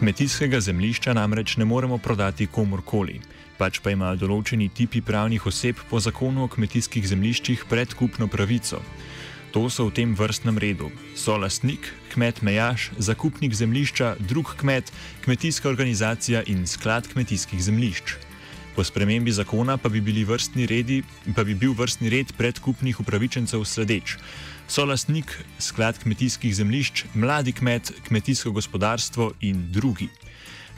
Kmetijskega 0.02 0.58
zemljišča 0.60 1.14
namreč 1.14 1.58
ne 1.62 1.66
moremo 1.66 1.98
prodati 2.02 2.48
komorkoli, 2.50 3.20
pač 3.60 3.78
pa 3.86 3.92
imajo 3.94 4.18
določeni 4.24 4.66
tipi 4.74 4.98
pravnih 5.06 5.44
oseb 5.46 5.78
po 5.92 6.00
zakonu 6.02 6.42
o 6.42 6.50
kmetijskih 6.50 7.06
zemljiščih 7.06 7.68
predkupno 7.70 8.26
pravico. 8.26 8.80
To 9.54 9.68
so 9.70 9.86
v 9.86 9.94
tem 10.00 10.16
vrstnem 10.18 10.58
redu: 10.58 10.90
so 11.14 11.38
lastnik, 11.38 11.92
kmet 12.16 12.42
mejaš, 12.42 12.90
zakupnik 12.98 13.54
zemljišča, 13.54 14.16
drug 14.26 14.56
kmet, 14.58 14.90
kmetijska 15.22 15.70
organizacija 15.70 16.42
in 16.50 16.66
sklad 16.66 17.06
kmetijskih 17.14 17.62
zemljišč. 17.62 18.18
Po 18.74 18.82
spremembi 18.82 19.30
zakona 19.32 19.78
pa 19.78 19.90
bi, 19.90 20.02
redi, 20.66 21.04
pa 21.36 21.44
bi 21.44 21.54
bil 21.54 21.78
vrstni 21.78 22.10
red 22.10 22.34
predkupnih 22.34 23.00
upravičencev 23.06 23.70
sledeč 23.70 24.18
so 24.72 24.86
lastnik 24.86 25.32
sklad 25.60 25.98
kmetijskih 26.04 26.56
zemljišč, 26.56 27.04
mladi 27.16 27.52
kmet, 27.52 27.92
kmetijsko 28.08 28.52
gospodarstvo 28.52 29.32
in 29.42 29.66
drugi. 29.74 30.08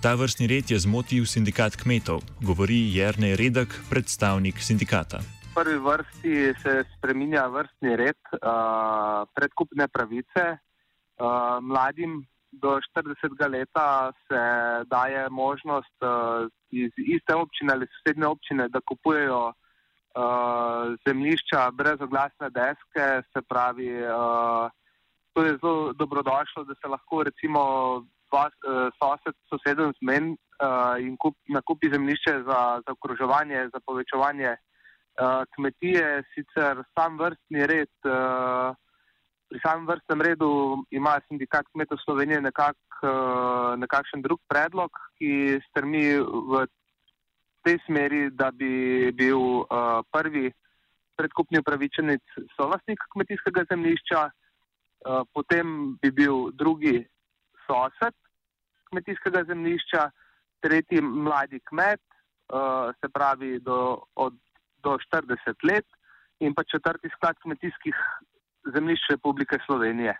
Ta 0.01 0.15
vrstni 0.17 0.47
red 0.47 0.71
je 0.71 0.79
zmotil 0.79 1.27
sindikat 1.29 1.75
kmetov, 1.77 2.23
govori 2.41 2.79
Jrnej 2.95 3.35
Redek, 3.37 3.69
predstavnik 3.89 4.57
sindikata. 4.57 5.21
V 5.51 5.53
prvi 5.53 5.77
vrsti 5.77 6.33
se 6.61 6.83
spreminja 6.97 7.45
vrstni 7.53 7.95
red 7.95 8.17
uh, 8.33 9.29
predkupne 9.35 9.87
pravice. 9.87 10.43
Uh, 10.57 11.61
mladim 11.61 12.25
do 12.51 12.79
40 12.97 13.49
let 13.49 13.69
se 14.27 14.41
daje 14.89 15.29
možnost 15.29 15.97
uh, 16.01 16.49
iz 16.71 16.91
iste 16.97 17.35
občine 17.35 17.73
ali 17.73 17.85
sosednje 17.93 18.27
občine, 18.27 18.69
da 18.69 18.81
kupujejo 18.81 19.53
uh, 20.15 20.95
zemljišča 21.07 21.71
brez 21.71 22.01
oglasne 22.01 22.49
deske, 22.49 23.07
se 23.33 23.41
pravi, 23.49 23.91
uh, 24.03 24.69
to 25.33 25.45
je 25.45 25.57
zelo 25.61 25.93
dobrodošlo, 25.93 26.63
da 26.63 26.73
se 26.75 26.87
lahko 26.87 27.23
recimo 27.23 27.61
vas, 28.31 28.53
uh, 28.67 28.89
sosed 28.99 29.35
soseden 29.49 29.93
zmen 30.01 30.33
uh, 30.33 30.95
in 30.99 31.17
kup, 31.17 31.35
nakupi 31.49 31.89
zemljišče 31.93 32.33
za, 32.47 32.61
za 32.85 32.91
okroževanje, 32.91 33.67
za 33.73 33.79
povečevanje 33.85 34.55
uh, 34.55 35.43
kmetije, 35.55 36.23
sicer 36.33 36.83
sam 36.93 37.17
vrstni 37.17 37.67
red. 37.67 37.93
Uh, 38.05 38.75
Pri 39.53 39.59
samem 39.61 39.85
vrstnem 39.85 40.21
redu 40.25 40.47
ima 40.89 41.11
sindikat 41.27 41.67
kmetov 41.75 41.99
Slovenije 42.01 42.39
nekak, 42.41 42.77
nekakšen 43.77 44.23
drug 44.25 44.39
predlog, 44.49 44.89
ki 45.21 45.59
strmi 45.67 46.17
v 46.17 46.63
tej 47.63 47.79
smeri, 47.85 48.29
da 48.31 48.51
bi 48.51 49.11
bil 49.11 49.39
uh, 49.39 50.01
prvi 50.11 50.51
predkupni 51.17 51.59
upravičenec 51.61 52.23
solasnik 52.55 52.99
kmetijskega 53.13 53.65
zemljišča, 53.71 54.21
uh, 54.27 55.23
potem 55.33 55.95
bi 56.01 56.11
bil 56.11 56.51
drugi 56.51 57.03
sosed 57.67 58.15
kmetijskega 58.89 59.43
zemljišča, 59.49 60.09
tretji 60.61 61.01
mladi 61.01 61.59
kmet, 61.69 62.01
uh, 62.01 62.91
se 62.99 63.09
pravi 63.09 63.59
do, 63.59 64.03
od, 64.15 64.35
do 64.83 64.97
40 64.97 65.67
let, 65.69 65.87
in 66.39 66.53
pa 66.53 66.63
četrti 66.63 67.09
sklad 67.15 67.39
kmetijskih 67.41 67.95
zemljišč 68.75 69.09
Republike 69.09 69.57
Slovenije. 69.65 70.13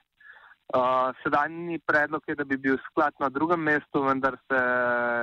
Uh, 0.74 1.12
sedanji 1.24 1.80
predlog 1.86 2.24
je, 2.28 2.36
da 2.36 2.44
bi 2.44 2.58
bil 2.58 2.78
sklad 2.90 3.14
na 3.20 3.30
drugem 3.30 3.60
mestu, 3.60 4.02
vendar 4.02 4.38
se 4.48 4.60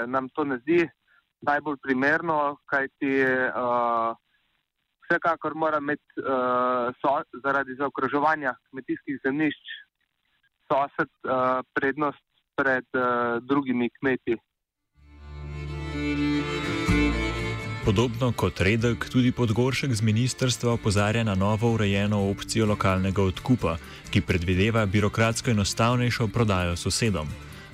nam 0.06 0.28
to 0.28 0.44
ne 0.44 0.58
zdi 0.58 0.88
najbolj 1.40 1.76
primerno, 1.82 2.56
kajti 2.70 3.12
uh, 3.24 4.16
vsekakor 5.04 5.54
mora 5.54 5.78
imeti 5.78 6.20
uh, 6.20 6.92
so, 7.00 7.16
zaradi 7.44 7.74
zaokroževanja 7.78 8.54
kmetijskih 8.70 9.20
zemljišč 9.24 9.74
sosed 10.70 11.10
uh, 11.24 11.64
prednost 11.74 12.24
pred 12.56 12.86
uh, 12.94 13.42
drugimi 13.42 13.90
kmeti. 13.98 14.36
Podobno 17.84 18.32
kot 18.36 18.60
redek, 18.60 19.08
tudi 19.08 19.32
podgoršek 19.32 19.94
z 19.94 20.02
ministrstva 20.04 20.76
opozarja 20.76 21.24
na 21.24 21.34
novo 21.34 21.72
urejeno 21.72 22.20
opcijo 22.30 22.66
lokalnega 22.66 23.22
odkupa, 23.22 23.78
ki 24.12 24.20
predvideva 24.20 24.86
birokratsko 24.86 25.50
enostavnejšo 25.50 26.28
prodajo 26.28 26.76
sosedom. 26.76 27.26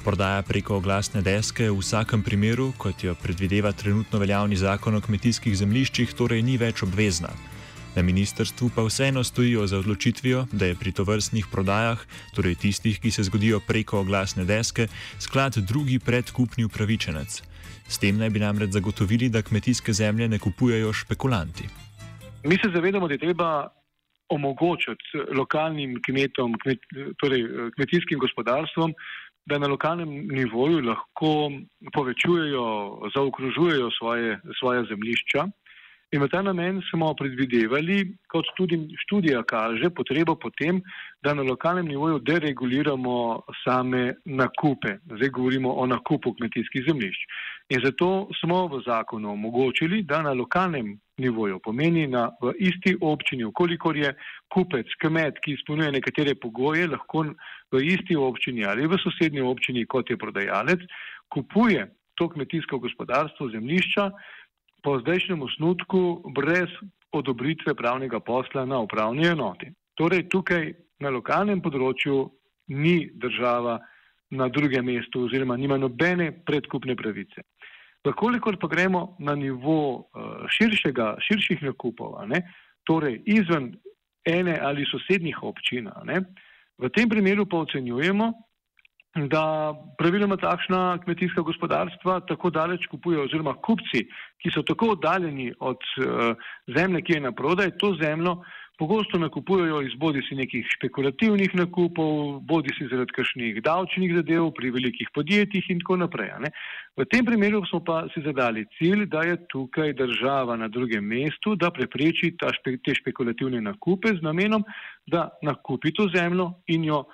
Prodaja 0.06 0.42
preko 0.46 0.76
oglasne 0.78 1.18
deske 1.18 1.64
v 1.66 1.80
vsakem 1.82 2.22
primeru, 2.22 2.68
kot 2.78 3.02
jo 3.02 3.16
predvideva 3.18 3.72
trenutno 3.74 4.20
veljavni 4.22 4.54
zakon 4.54 4.94
o 4.94 5.00
kmetijskih 5.02 5.56
zemljiščih, 5.58 6.12
torej 6.14 6.44
ni 6.46 6.54
več 6.62 6.84
obvezna. 6.86 7.32
Na 7.96 8.04
ministrstvu 8.06 8.68
pa 8.76 8.84
vseeno 8.86 9.24
stojijo 9.26 9.66
za 9.66 9.80
odločitvijo, 9.82 10.44
da 10.52 10.70
je 10.70 10.76
pri 10.78 10.92
tovrstnih 10.94 11.48
prodajah, 11.50 12.04
torej 12.38 12.54
tistih, 12.54 13.00
ki 13.02 13.10
se 13.10 13.26
zgodijo 13.26 13.58
preko 13.66 14.04
oglasne 14.06 14.46
deske, 14.46 14.86
sklad 15.18 15.58
drugi 15.58 15.98
predkupni 15.98 16.68
upravičenec. 16.70 17.42
S 17.88 17.98
tem 17.98 18.14
naj 18.22 18.30
bi 18.30 18.44
namreč 18.46 18.78
zagotovili, 18.78 19.26
da 19.26 19.42
kmetijske 19.42 19.90
zemlje 19.90 20.28
ne 20.28 20.38
kupujejo 20.38 20.92
špekulanti. 20.92 21.66
Mi 22.46 22.62
se 22.62 22.70
zavedamo, 22.70 23.10
da 23.10 23.18
je 23.18 23.24
treba 23.26 23.50
omogočiti 24.28 25.34
lokalnim 25.34 25.98
kmetom, 26.06 26.54
kmet, 26.62 26.78
torej 27.18 27.42
kmetijskim 27.74 28.18
gospodarstvom, 28.18 28.94
da 29.46 29.58
na 29.58 29.66
lokalnem 29.66 30.10
nivoju 30.28 30.80
lahko 30.82 31.50
povečujejo, 31.94 32.66
zaokrožujejo 33.14 33.90
svoje, 33.98 34.40
svoje 34.58 34.84
zemljišča. 34.90 35.46
In 36.14 36.22
v 36.22 36.28
ta 36.30 36.38
namen 36.42 36.78
smo 36.86 37.10
predvidevali, 37.18 38.14
kot 38.30 38.46
tudi 38.56 38.78
študija 39.06 39.42
kaže, 39.42 39.90
potrebo 39.90 40.36
potem, 40.38 40.78
da 41.22 41.34
na 41.34 41.42
lokalnem 41.42 41.88
nivoju 41.90 42.20
dereguliramo 42.22 43.42
same 43.64 44.14
nakupe. 44.24 44.98
Zdaj 45.02 45.30
govorimo 45.34 45.74
o 45.74 45.86
nakupu 45.86 46.34
kmetijskih 46.38 46.86
zemljišč. 46.88 47.26
In 47.68 47.80
zato 47.82 48.28
smo 48.40 48.68
v 48.68 48.82
zakonu 48.86 49.32
omogočili, 49.32 50.02
da 50.02 50.22
na 50.22 50.32
lokalnem 50.32 50.92
nivoju 51.18 51.58
pomeni 51.64 52.06
na, 52.06 52.28
v 52.42 52.52
isti 52.58 52.94
občini, 53.00 53.44
ukolikor 53.44 53.96
je 53.96 54.12
kupec, 54.54 54.86
kmet, 55.02 55.40
ki 55.42 55.56
izpolnjuje 55.56 55.96
nekatere 55.96 56.34
pogoje, 56.38 56.86
lahko 56.86 57.24
v 57.72 57.82
isti 57.82 58.16
občini 58.16 58.64
ali 58.64 58.86
v 58.86 58.98
sosednji 59.02 59.42
občini, 59.42 59.86
kot 59.86 60.10
je 60.10 60.16
prodajalec, 60.16 60.84
kupuje 61.28 61.88
to 62.14 62.28
kmetijsko 62.28 62.78
gospodarstvo 62.78 63.48
zemljišča 63.50 64.10
po 64.82 65.00
zdajšnjem 65.00 65.42
osnutku 65.42 66.22
brez 66.34 66.70
odobritve 67.12 67.74
pravnega 67.74 68.20
posla 68.20 68.64
na 68.64 68.78
upravni 68.78 69.26
enoti. 69.26 69.72
Torej 69.98 70.28
tukaj 70.30 70.70
na 71.02 71.10
lokalnem 71.10 71.60
področju 71.60 72.30
ni 72.68 73.10
država 73.14 73.80
na 74.30 74.48
drugem 74.48 74.84
mestu 74.84 75.24
oziroma 75.26 75.56
nima 75.56 75.78
nobene 75.78 76.30
predkupne 76.46 76.96
pravice. 76.96 77.42
Vkolikor 78.12 78.58
pa 78.60 78.68
gremo 78.68 79.16
na 79.18 79.34
nivo 79.34 79.78
uh, 79.96 80.46
širšega, 80.50 81.16
širših 81.26 81.62
nakupov, 81.66 82.18
ne, 82.28 82.42
torej 82.86 83.20
izven 83.26 83.72
ene 84.26 84.58
ali 84.62 84.86
sosednjih 84.90 85.42
občin, 85.42 85.90
ne, 86.04 86.20
v 86.78 86.90
tem 86.94 87.08
primeru 87.08 87.46
pa 87.46 87.62
ocenjujemo, 87.64 88.32
da 89.16 89.72
praviloma 89.96 90.36
takšna 90.36 90.98
kmetijska 91.04 91.40
gospodarstva 91.40 92.20
tako 92.28 92.50
daleč 92.50 92.84
kupujejo, 92.90 93.24
oziroma 93.24 93.54
kupci, 93.64 94.02
ki 94.42 94.52
so 94.52 94.60
tako 94.62 94.92
oddaljeni 94.92 95.52
od 95.60 95.80
uh, 96.02 96.36
zemlje, 96.76 97.02
ki 97.02 97.16
je 97.16 97.24
na 97.24 97.32
prodaj, 97.32 97.72
to 97.80 97.94
zemljo 98.00 98.42
pogosto 98.78 99.18
nakupujejo 99.18 99.80
iz 99.82 99.94
bodi 99.96 100.20
si 100.28 100.36
nekih 100.36 100.66
špekulativnih 100.76 101.54
nakupov, 101.56 102.40
bodi 102.44 102.74
si 102.76 102.88
zaradi 102.90 103.14
kakšnih 103.16 103.60
davčnih 103.64 104.14
zadev 104.18 104.50
pri 104.56 104.70
velikih 104.74 105.08
podjetjih 105.14 105.70
in 105.72 105.80
tako 105.80 105.96
naprej. 106.04 106.32
Ne. 106.44 106.50
V 106.96 107.06
tem 107.08 107.24
primeru 107.24 107.62
smo 107.70 107.80
pa 107.84 108.04
si 108.12 108.20
zadali 108.24 108.66
cilj, 108.76 109.06
da 109.12 109.24
je 109.24 109.38
tukaj 109.52 109.94
država 109.96 110.56
na 110.56 110.68
drugem 110.68 111.04
mestu, 111.04 111.56
da 111.56 111.70
prepreči 111.70 112.34
špe, 112.36 112.76
te 112.84 112.94
špekulativne 112.94 113.60
nakupe 113.64 114.12
z 114.16 114.24
namenom, 114.24 114.64
da 115.06 115.30
nakupi 115.42 115.92
to 115.96 116.08
zemljo 116.12 116.52
in 116.68 116.84
jo 116.84 117.04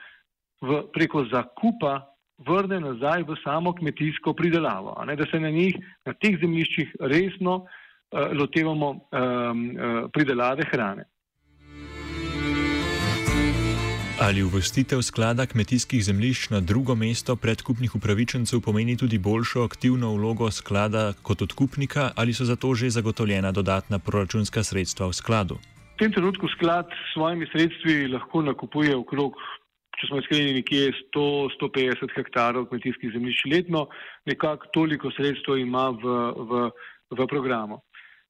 v, 0.63 0.83
preko 0.95 1.27
zakupa 1.31 2.01
vrne 2.43 2.81
nazaj 2.83 3.23
v 3.23 3.39
samo 3.45 3.75
kmetijsko 3.75 4.35
pridelavo, 4.35 4.99
ne, 5.07 5.17
da 5.17 5.27
se 5.31 5.39
na 5.41 5.51
njih, 5.51 5.79
na 6.07 6.15
teh 6.19 6.39
zemljiščih 6.43 6.97
resno 7.01 7.63
uh, 7.63 8.35
lotevamo 8.35 8.91
um, 8.91 8.99
uh, 8.99 10.11
pridelave 10.13 10.67
hrane. 10.73 11.12
Ali 14.23 14.43
uvrstitev 14.43 15.01
sklada 15.03 15.47
kmetijskih 15.47 16.05
zemljišč 16.05 16.51
na 16.51 16.61
drugo 16.61 16.95
mesto 16.95 17.35
predkupnih 17.37 17.95
upravičencev 17.99 18.61
pomeni 18.61 18.95
tudi 18.97 19.19
boljšo 19.19 19.65
aktivno 19.65 20.13
vlogo 20.15 20.51
sklada 20.51 21.13
kot 21.23 21.43
odkupnika, 21.43 22.11
ali 22.17 22.35
so 22.35 22.45
za 22.45 22.57
to 22.57 22.75
že 22.75 22.91
zagotovljena 22.91 23.51
dodatna 23.53 23.99
proračunska 23.99 24.63
sredstva 24.63 25.11
v 25.11 25.19
skladu? 25.21 25.59
V 25.95 25.99
tem 25.99 26.13
trenutku 26.13 26.47
sklad 26.55 26.87
s 26.87 27.15
svojimi 27.15 27.51
sredstvi 27.53 28.09
lahko 28.15 28.47
nakupuje 28.47 28.95
okrog, 28.97 29.35
če 29.99 30.07
smo 30.07 30.23
iskreni, 30.23 30.55
nekje 30.55 30.95
100-150 31.11 32.15
hektarov 32.15 32.71
kmetijskih 32.71 33.11
zemljišč 33.19 33.45
letno, 33.51 33.89
nekako 34.31 34.71
toliko 34.73 35.11
sredstev 35.19 35.59
ima 35.59 35.91
v, 35.91 36.19
v, 36.51 36.67
v 37.11 37.27
programu. 37.27 37.83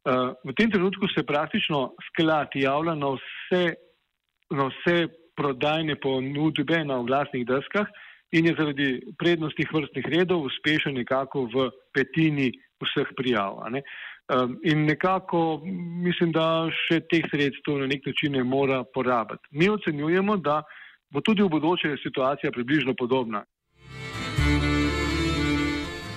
Uh, 0.09 0.33
v 0.41 0.57
tem 0.57 0.73
trenutku 0.73 1.05
se 1.13 1.21
praktično 1.23 1.91
sklad 2.09 2.49
javlja 2.57 2.95
na 2.97 3.13
vse, 3.13 3.67
na 4.57 4.73
vse 4.73 5.22
prodajne 5.37 5.97
ponudbe 6.01 6.85
na 6.85 6.99
oglasnih 7.01 7.47
deskah 7.47 7.87
in 8.33 8.47
je 8.47 8.55
zaradi 8.59 8.89
prednostnih 9.19 9.69
vrstnih 9.73 10.07
redov 10.09 10.47
uspešen 10.49 10.95
nekako 10.95 11.45
v 11.53 11.69
petini 11.93 12.51
vseh 12.81 13.13
prijav. 13.17 13.61
Ne? 13.71 13.83
Um, 14.33 14.59
in 14.65 14.87
nekako 14.87 15.61
mislim, 16.05 16.33
da 16.33 16.69
še 16.87 17.03
teh 17.11 17.27
sredstev 17.31 17.83
na 17.83 17.87
nek 17.91 18.07
način 18.07 18.33
ne 18.33 18.45
mora 18.45 18.83
porabiti. 18.95 19.49
Mi 19.51 19.69
ocenjujemo, 19.69 20.37
da 20.37 20.63
bo 21.13 21.21
tudi 21.21 21.43
v 21.43 21.51
bodoče 21.53 21.97
situacija 22.03 22.53
približno 22.53 22.95
podobna. 22.99 23.45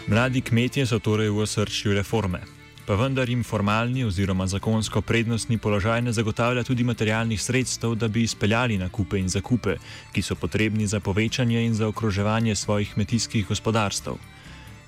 Mladi 0.08 0.41
kmetje 0.41 0.86
so 0.86 0.99
torej 0.99 1.34
v 1.34 1.47
srčju 1.49 1.97
reforme 1.97 2.55
pa 2.86 2.95
vendar 2.95 3.30
jim 3.30 3.43
formalni 3.43 4.04
oziroma 4.06 4.45
zakonsko 4.48 5.02
prednostni 5.02 5.58
položaj 5.58 6.02
ne 6.02 6.12
zagotavlja 6.13 6.63
tudi 6.63 6.84
materialnih 6.84 7.41
sredstev, 7.41 7.95
da 7.95 8.08
bi 8.08 8.24
izpeljali 8.24 8.78
nakupe 8.78 9.17
in 9.17 9.30
zakupe, 9.30 9.78
ki 10.13 10.21
so 10.21 10.36
potrebni 10.36 10.88
za 10.88 11.00
povečanje 11.00 11.65
in 11.65 11.74
za 11.74 11.88
okroževanje 11.88 12.56
svojih 12.56 12.93
kmetijskih 12.93 13.48
gospodarstv. 13.48 14.12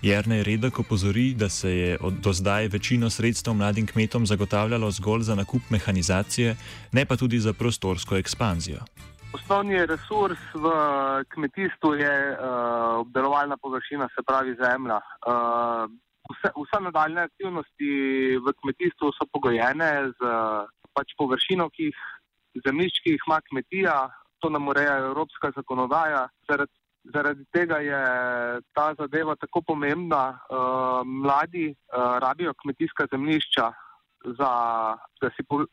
Jrnej 0.02 0.44
redek 0.44 0.80
opozori, 0.80 1.34
da 1.34 1.50
se 1.50 1.72
je 1.72 1.98
do 2.22 2.34
zdaj 2.34 2.68
večino 2.68 3.10
sredstev 3.10 3.54
mladim 3.54 3.88
kmetom 3.88 4.26
zagotavljalo 4.26 4.92
zgolj 4.92 5.22
za 5.22 5.36
nakup 5.36 5.62
mehanizacije, 5.70 6.56
ne 6.92 7.06
pa 7.06 7.18
tudi 7.18 7.40
za 7.40 7.54
prostorsko 7.54 8.18
ekspanzijo. 8.18 8.86
Osnovni 9.34 9.86
resurs 9.86 10.40
v 10.54 10.70
kmetijstvu 11.34 11.94
je 11.94 12.32
uh, 12.32 12.38
obdelovalna 13.00 13.58
površina, 13.58 14.08
se 14.16 14.22
pravi 14.28 14.56
zemlja. 14.56 14.96
Uh, 14.98 15.92
vse, 16.32 16.52
vse 16.56 16.82
nadaljne 16.84 17.22
aktivnosti 17.28 17.92
v 18.44 18.54
kmetijstvu 18.62 19.12
so 19.16 19.28
pogojene 19.32 19.92
z 20.14 20.32
pač 20.96 21.14
površino, 21.18 21.70
ki 21.70 21.90
jih 21.90 22.00
zemljišč, 22.66 23.02
ki 23.04 23.16
jih 23.16 23.26
ima 23.28 23.40
kmetija, 23.50 23.96
to 24.42 24.50
nam 24.50 24.68
ureja 24.68 24.98
evropska 25.10 25.52
zakonodaja. 25.56 26.28
Zaradi, 26.50 26.74
zaradi 27.14 27.46
tega 27.54 27.78
je 27.86 28.02
ta 28.74 28.88
zadeva 29.00 29.36
tako 29.36 29.62
pomembna. 29.62 30.24
Uh, 30.50 31.02
mladi 31.06 31.70
uh, 31.70 32.18
rabijo 32.24 32.54
kmetijska 32.62 33.08
zemljišča, 33.12 33.72
za, 34.38 34.52
da 35.22 35.30
si 35.36 35.44
po, 35.44 35.64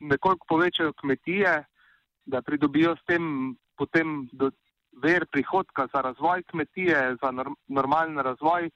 nekoliko 0.00 0.46
povečajo 0.48 0.92
kmetije, 1.00 1.64
da 2.26 2.42
pridobijo 2.42 2.96
s 2.96 3.04
tem 3.06 3.56
potem 3.76 4.28
do, 4.32 4.50
ver 5.02 5.26
prihodka 5.30 5.86
za 5.94 6.00
razvoj 6.00 6.42
kmetije, 6.50 7.16
za 7.22 7.30
norm, 7.30 7.54
normalen 7.68 8.18
razvoj. 8.18 8.70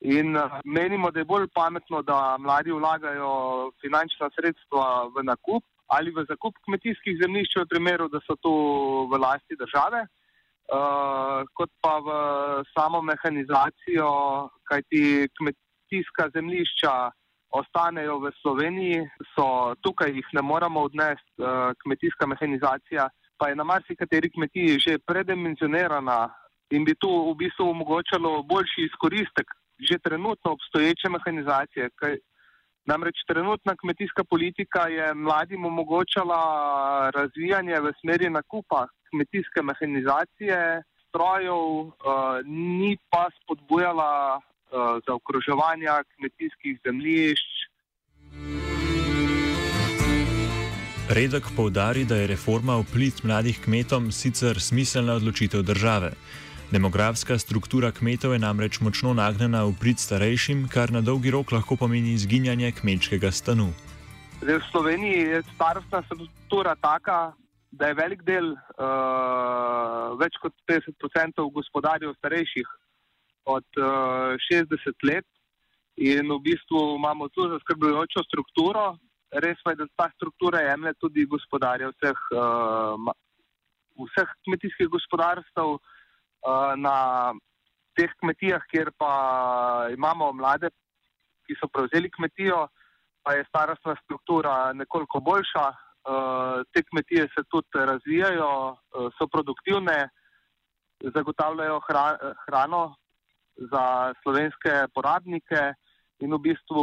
In 0.00 0.36
menimo, 0.64 1.10
da 1.10 1.20
je 1.20 1.24
bolj 1.24 1.48
pametno, 1.54 2.02
da 2.02 2.36
mladi 2.38 2.72
vlagajo 2.72 3.70
finančna 3.82 4.30
sredstva 4.36 5.10
v 5.14 5.24
nakup 5.26 5.64
ali 5.88 6.12
v 6.12 6.22
zakup 6.28 6.54
kmetijskih 6.68 7.16
zemljišč, 7.22 7.56
v 7.56 7.66
primeru, 7.66 8.08
da 8.12 8.20
so 8.26 8.36
tu 8.36 8.52
v 9.08 9.18
lasti 9.18 9.56
države, 9.56 10.02
uh, 10.04 11.48
kot 11.56 11.70
pa 11.80 11.94
v 12.04 12.08
samo 12.76 13.00
mehanizacijo, 13.02 14.10
kajti 14.68 15.30
kmetijska 15.38 16.28
zemljišča 16.34 16.92
ostanejo 17.56 18.18
v 18.20 18.32
Sloveniji, 18.42 19.00
so 19.32 19.74
tukaj 19.80 20.12
jih 20.12 20.28
ne 20.36 20.42
moramo 20.44 20.84
odnesti, 20.90 21.32
uh, 21.40 21.72
kmetijska 21.80 22.28
mehanizacija 22.28 23.08
pa 23.38 23.48
je 23.48 23.56
na 23.56 23.64
marsikateri 23.64 24.30
kmetiji 24.30 24.78
že 24.78 24.98
predimenzionirana 24.98 26.28
in 26.70 26.84
bi 26.84 26.94
to 27.00 27.08
v 27.30 27.34
bistvu 27.42 27.70
omogočalo 27.70 28.42
boljši 28.42 28.84
izkoristek 28.90 29.46
že 29.78 29.98
trenutno 29.98 30.52
obstoječe 30.52 31.08
mehanizacije. 31.08 31.90
Kaj, 31.94 32.16
namreč 32.86 33.16
trenutna 33.28 33.76
kmetijska 33.76 34.24
politika 34.24 34.86
je 34.88 35.14
mladim 35.14 35.64
omogočala 35.64 36.40
razvijanje 37.14 37.80
v 37.80 37.92
smeri 38.00 38.30
nakupa 38.30 38.86
kmetijske 39.10 39.62
mehanizacije, 39.62 40.82
strojev, 41.08 41.54
uh, 41.54 41.92
ni 42.44 42.96
pa 43.10 43.28
spodbujala 43.36 44.36
uh, 44.36 44.42
zaokroževanja 45.06 46.02
kmetijskih 46.16 46.80
zemljišč. 46.84 47.68
Redek 51.08 51.44
poudari, 51.56 52.04
da 52.04 52.16
je 52.16 52.26
reforma 52.26 52.76
v 52.76 52.84
prid 52.92 53.24
mladih 53.24 53.56
kmetom 53.64 54.12
sicer 54.12 54.60
smiselna 54.60 55.14
odločitev 55.16 55.62
države. 55.62 56.12
Demografska 56.68 57.38
struktura 57.38 57.88
kmetov 57.88 58.36
je 58.36 58.38
namreč 58.44 58.76
močno 58.84 59.14
nagnjena 59.16 59.64
v 59.64 59.72
prid 59.80 59.96
starejšim, 59.96 60.66
kar 60.68 60.92
na 60.92 61.00
dolgi 61.00 61.32
rok 61.32 61.48
lahko 61.48 61.80
pomeni 61.80 62.12
izginjanje 62.12 62.74
kmečkega 62.76 63.32
stanu. 63.32 63.72
Zdaj, 64.44 64.60
v 64.60 64.68
Sloveniji 64.68 65.22
je 65.32 65.40
starostna 65.54 66.02
struktura 66.04 66.76
taka, 66.76 67.32
da 67.72 67.88
je 67.88 67.96
velik 67.96 68.20
del, 68.28 68.52
uh, 68.52 70.12
več 70.20 70.36
kot 70.44 70.52
50% 70.68 71.48
gospodarjev 71.56 72.12
starejših 72.20 72.68
od 73.48 73.64
uh, 73.80 74.36
eh, 74.36 74.52
60 74.52 75.08
let 75.08 75.24
in 75.96 76.28
v 76.28 76.40
bistvu 76.52 77.00
imamo 77.00 77.32
tu 77.32 77.48
zaskrbljujočo 77.48 78.28
strukturo. 78.28 78.98
Res 79.32 79.56
pa 79.64 79.72
je, 79.72 79.80
da 79.80 79.86
ta 79.96 80.12
struktura 80.20 80.60
jemlje 80.68 80.92
tudi 81.00 81.24
gospodarje 81.24 81.88
vseh, 81.96 82.20
uh, 82.36 83.08
vseh 84.04 84.28
kmetijskih 84.44 84.92
gospodarstv. 84.92 85.80
Eh, 85.80 85.96
na 86.76 87.32
teh 87.98 88.10
kmetijah, 88.20 88.62
kjer 88.70 88.92
pa 88.98 89.10
imamo 89.90 90.30
mlade, 90.32 90.70
ki 91.46 91.56
so 91.58 91.66
prevzeli 91.72 92.10
kmetijo, 92.14 92.66
pa 93.24 93.34
je 93.34 93.46
starostna 93.48 93.96
struktura 94.04 94.72
nekoliko 94.72 95.20
boljša. 95.20 95.66
Eh, 96.08 96.62
te 96.72 96.82
kmetije 96.82 97.26
se 97.34 97.42
tudi 97.50 97.84
razvijajo, 97.90 98.52
eh, 98.70 99.08
so 99.18 99.26
produktivne, 99.26 100.08
zagotavljajo 101.14 101.80
hrano 102.46 102.94
za 103.72 104.14
slovenske 104.22 104.72
porabnike 104.94 105.74
in 106.18 106.32
v 106.34 106.38
bistvu 106.38 106.82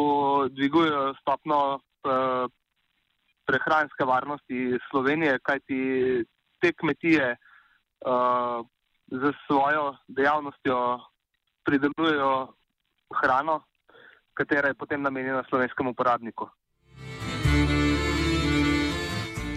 dvigujejo 0.50 1.14
stopno 1.20 1.80
prehranske 3.46 4.06
varnosti 4.08 4.78
Slovenije, 4.90 5.40
kajti 5.44 5.80
te 6.62 6.72
kmetije 6.72 7.36
z 9.08 9.34
svojo 9.48 9.96
dejavnostjo 10.08 11.00
pridelujejo 11.66 12.54
hrano, 13.22 13.62
katera 14.34 14.68
je 14.68 14.74
potem 14.74 15.02
namenjena 15.02 15.44
slovenskemu 15.50 15.90
uporabniku. 15.90 16.50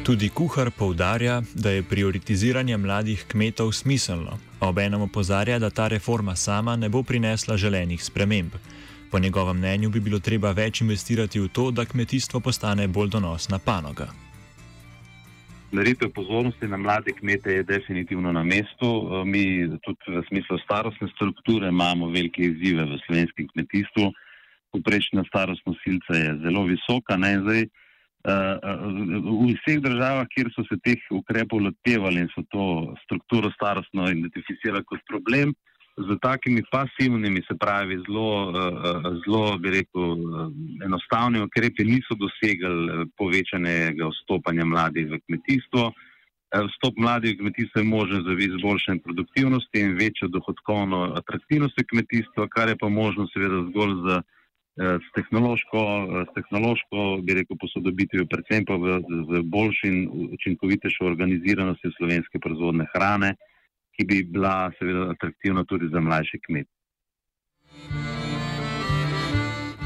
Tudi 0.05 0.29
kuhar 0.29 0.71
poudarja, 0.79 1.43
da 1.55 1.71
je 1.71 1.83
prioritiziranje 1.83 2.77
mladih 2.77 3.25
kmetov 3.29 3.73
smiselno, 3.73 4.39
a 4.61 4.69
obenem 4.69 5.03
opozarja, 5.03 5.59
da 5.59 5.71
ta 5.71 5.89
reforma 5.89 6.37
sama 6.37 6.77
ne 6.77 6.89
bo 6.89 7.03
prinesla 7.03 7.57
želenih 7.57 8.05
sprememb. 8.05 8.53
Po 9.11 9.19
njegovem 9.19 9.57
mnenju 9.57 9.91
bi 9.91 10.01
bilo 10.01 10.19
treba 10.19 10.53
več 10.53 10.81
investirati 10.81 11.41
v 11.41 11.49
to, 11.49 11.71
da 11.71 11.85
kmetijstvo 11.85 12.41
postane 12.41 12.89
bolj 12.89 13.09
donosna 13.09 13.59
panoga 13.59 14.09
meritev 15.73 16.11
pozornosti 16.15 16.69
na 16.69 16.77
mlade 16.77 17.13
kmete 17.13 17.53
je 17.53 17.63
definitivno 17.63 18.33
na 18.33 18.45
mestu. 18.45 18.89
Eh, 18.89 19.25
mi 19.25 19.45
tudi 19.85 20.19
v 20.19 20.23
smislu 20.29 20.59
starostne 20.59 21.09
strukture 21.15 21.69
imamo 21.69 22.09
velike 22.09 22.43
izzive 22.43 22.85
v 22.85 22.99
slovenskem 23.07 23.49
kmetijstvu. 23.53 24.13
Poprečna 24.73 25.25
starost 25.29 25.67
nosilca 25.67 26.15
je 26.15 26.39
zelo 26.45 26.65
visoka. 26.65 27.17
Zdaj, 27.17 27.63
eh, 27.63 27.69
v 29.25 29.55
vseh 29.57 29.81
državah, 29.81 30.27
kjer 30.35 30.51
so 30.55 30.65
se 30.69 30.77
teh 30.85 31.01
ukrepov 31.11 31.61
lotevali 31.61 32.21
in 32.21 32.29
so 32.35 32.43
to 32.53 32.95
strukturo 33.05 33.51
starostno 33.51 34.09
identificirali 34.11 34.85
kot 34.85 35.01
problem, 35.09 35.55
z 35.99 36.19
takimi 36.23 36.63
pasivnimi, 36.71 37.43
se 37.49 37.55
pravi, 37.59 38.03
zelo, 38.07 38.31
eh, 38.51 39.03
zelo 39.25 39.59
bi 39.59 39.71
rekel, 39.71 40.03
eh, 40.03 40.85
enostavnimi 40.87 41.45
ukrepi 41.45 41.85
niso 41.85 42.15
dosegli 42.15 42.87
eh, 42.87 43.05
povečanega 43.19 44.09
vstopanja 44.13 44.65
mladih 44.65 45.11
v 45.11 45.19
kmetijstvo. 45.27 45.93
Vstop 46.49 46.95
mladih 46.97 47.37
v 47.37 47.39
kmetijstvo 47.41 47.81
je 47.81 47.85
možen 47.85 48.25
za 48.25 48.33
izboljšanje 48.33 49.01
produktivnosti 49.05 49.81
in 49.81 49.97
večjo 50.01 50.29
dohodkovno 50.29 51.13
atraktivnost 51.21 51.77
kmetijstva, 51.91 52.49
kar 52.49 52.69
je 52.69 52.77
pa 52.77 52.89
možno 52.89 53.27
seveda 53.29 53.59
zgolj 53.69 53.95
z, 54.05 54.09
z, 55.05 55.11
tehnološko, 55.17 55.81
z 56.29 56.35
tehnološko, 56.35 57.21
bi 57.23 57.35
rekel, 57.35 57.57
posodobitvijo, 57.61 58.25
predvsem 58.33 58.65
pa 58.65 58.81
v, 58.81 58.97
z 59.29 59.43
boljšo 59.45 59.87
in 59.93 59.99
učinkovitejšo 60.39 61.05
organiziranostjo 61.05 61.91
slovenske 61.99 62.41
proizvodne 62.41 62.89
hrane 62.95 63.35
ki 63.99 64.05
bi 64.05 64.23
bila 64.25 64.71
seveda 64.79 65.11
atraktivna 65.11 65.65
tudi 65.65 65.89
za 65.93 66.01
mlajše 66.01 66.39
kmete. 66.47 66.71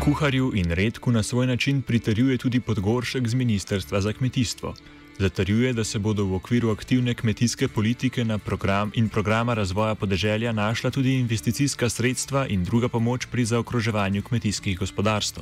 Kuharju 0.05 0.53
in 0.55 0.71
redku 0.71 1.13
na 1.13 1.23
svoj 1.23 1.47
način 1.47 1.83
pritrjuje 1.83 2.39
tudi 2.39 2.61
podgoršek 2.61 3.29
z 3.29 3.35
Ministrstva 3.35 4.01
za 4.01 4.13
kmetijstvo. 4.13 4.75
Zatrjuje, 5.19 5.73
da 5.73 5.85
se 5.85 5.99
bodo 5.99 6.25
v 6.25 6.35
okviru 6.35 6.71
aktivne 6.71 7.15
kmetijske 7.15 7.69
politike 7.69 8.25
program 8.45 8.91
in 8.95 9.09
programa 9.09 9.55
razvoja 9.55 9.95
podeželja 9.95 10.53
našla 10.53 10.91
tudi 10.91 11.15
investicijska 11.15 11.89
sredstva 11.89 12.47
in 12.49 12.65
druga 12.65 12.89
pomoč 12.89 13.27
pri 13.27 13.45
zaokroževanju 13.45 14.23
kmetijskih 14.23 14.79
gospodarstv. 14.79 15.41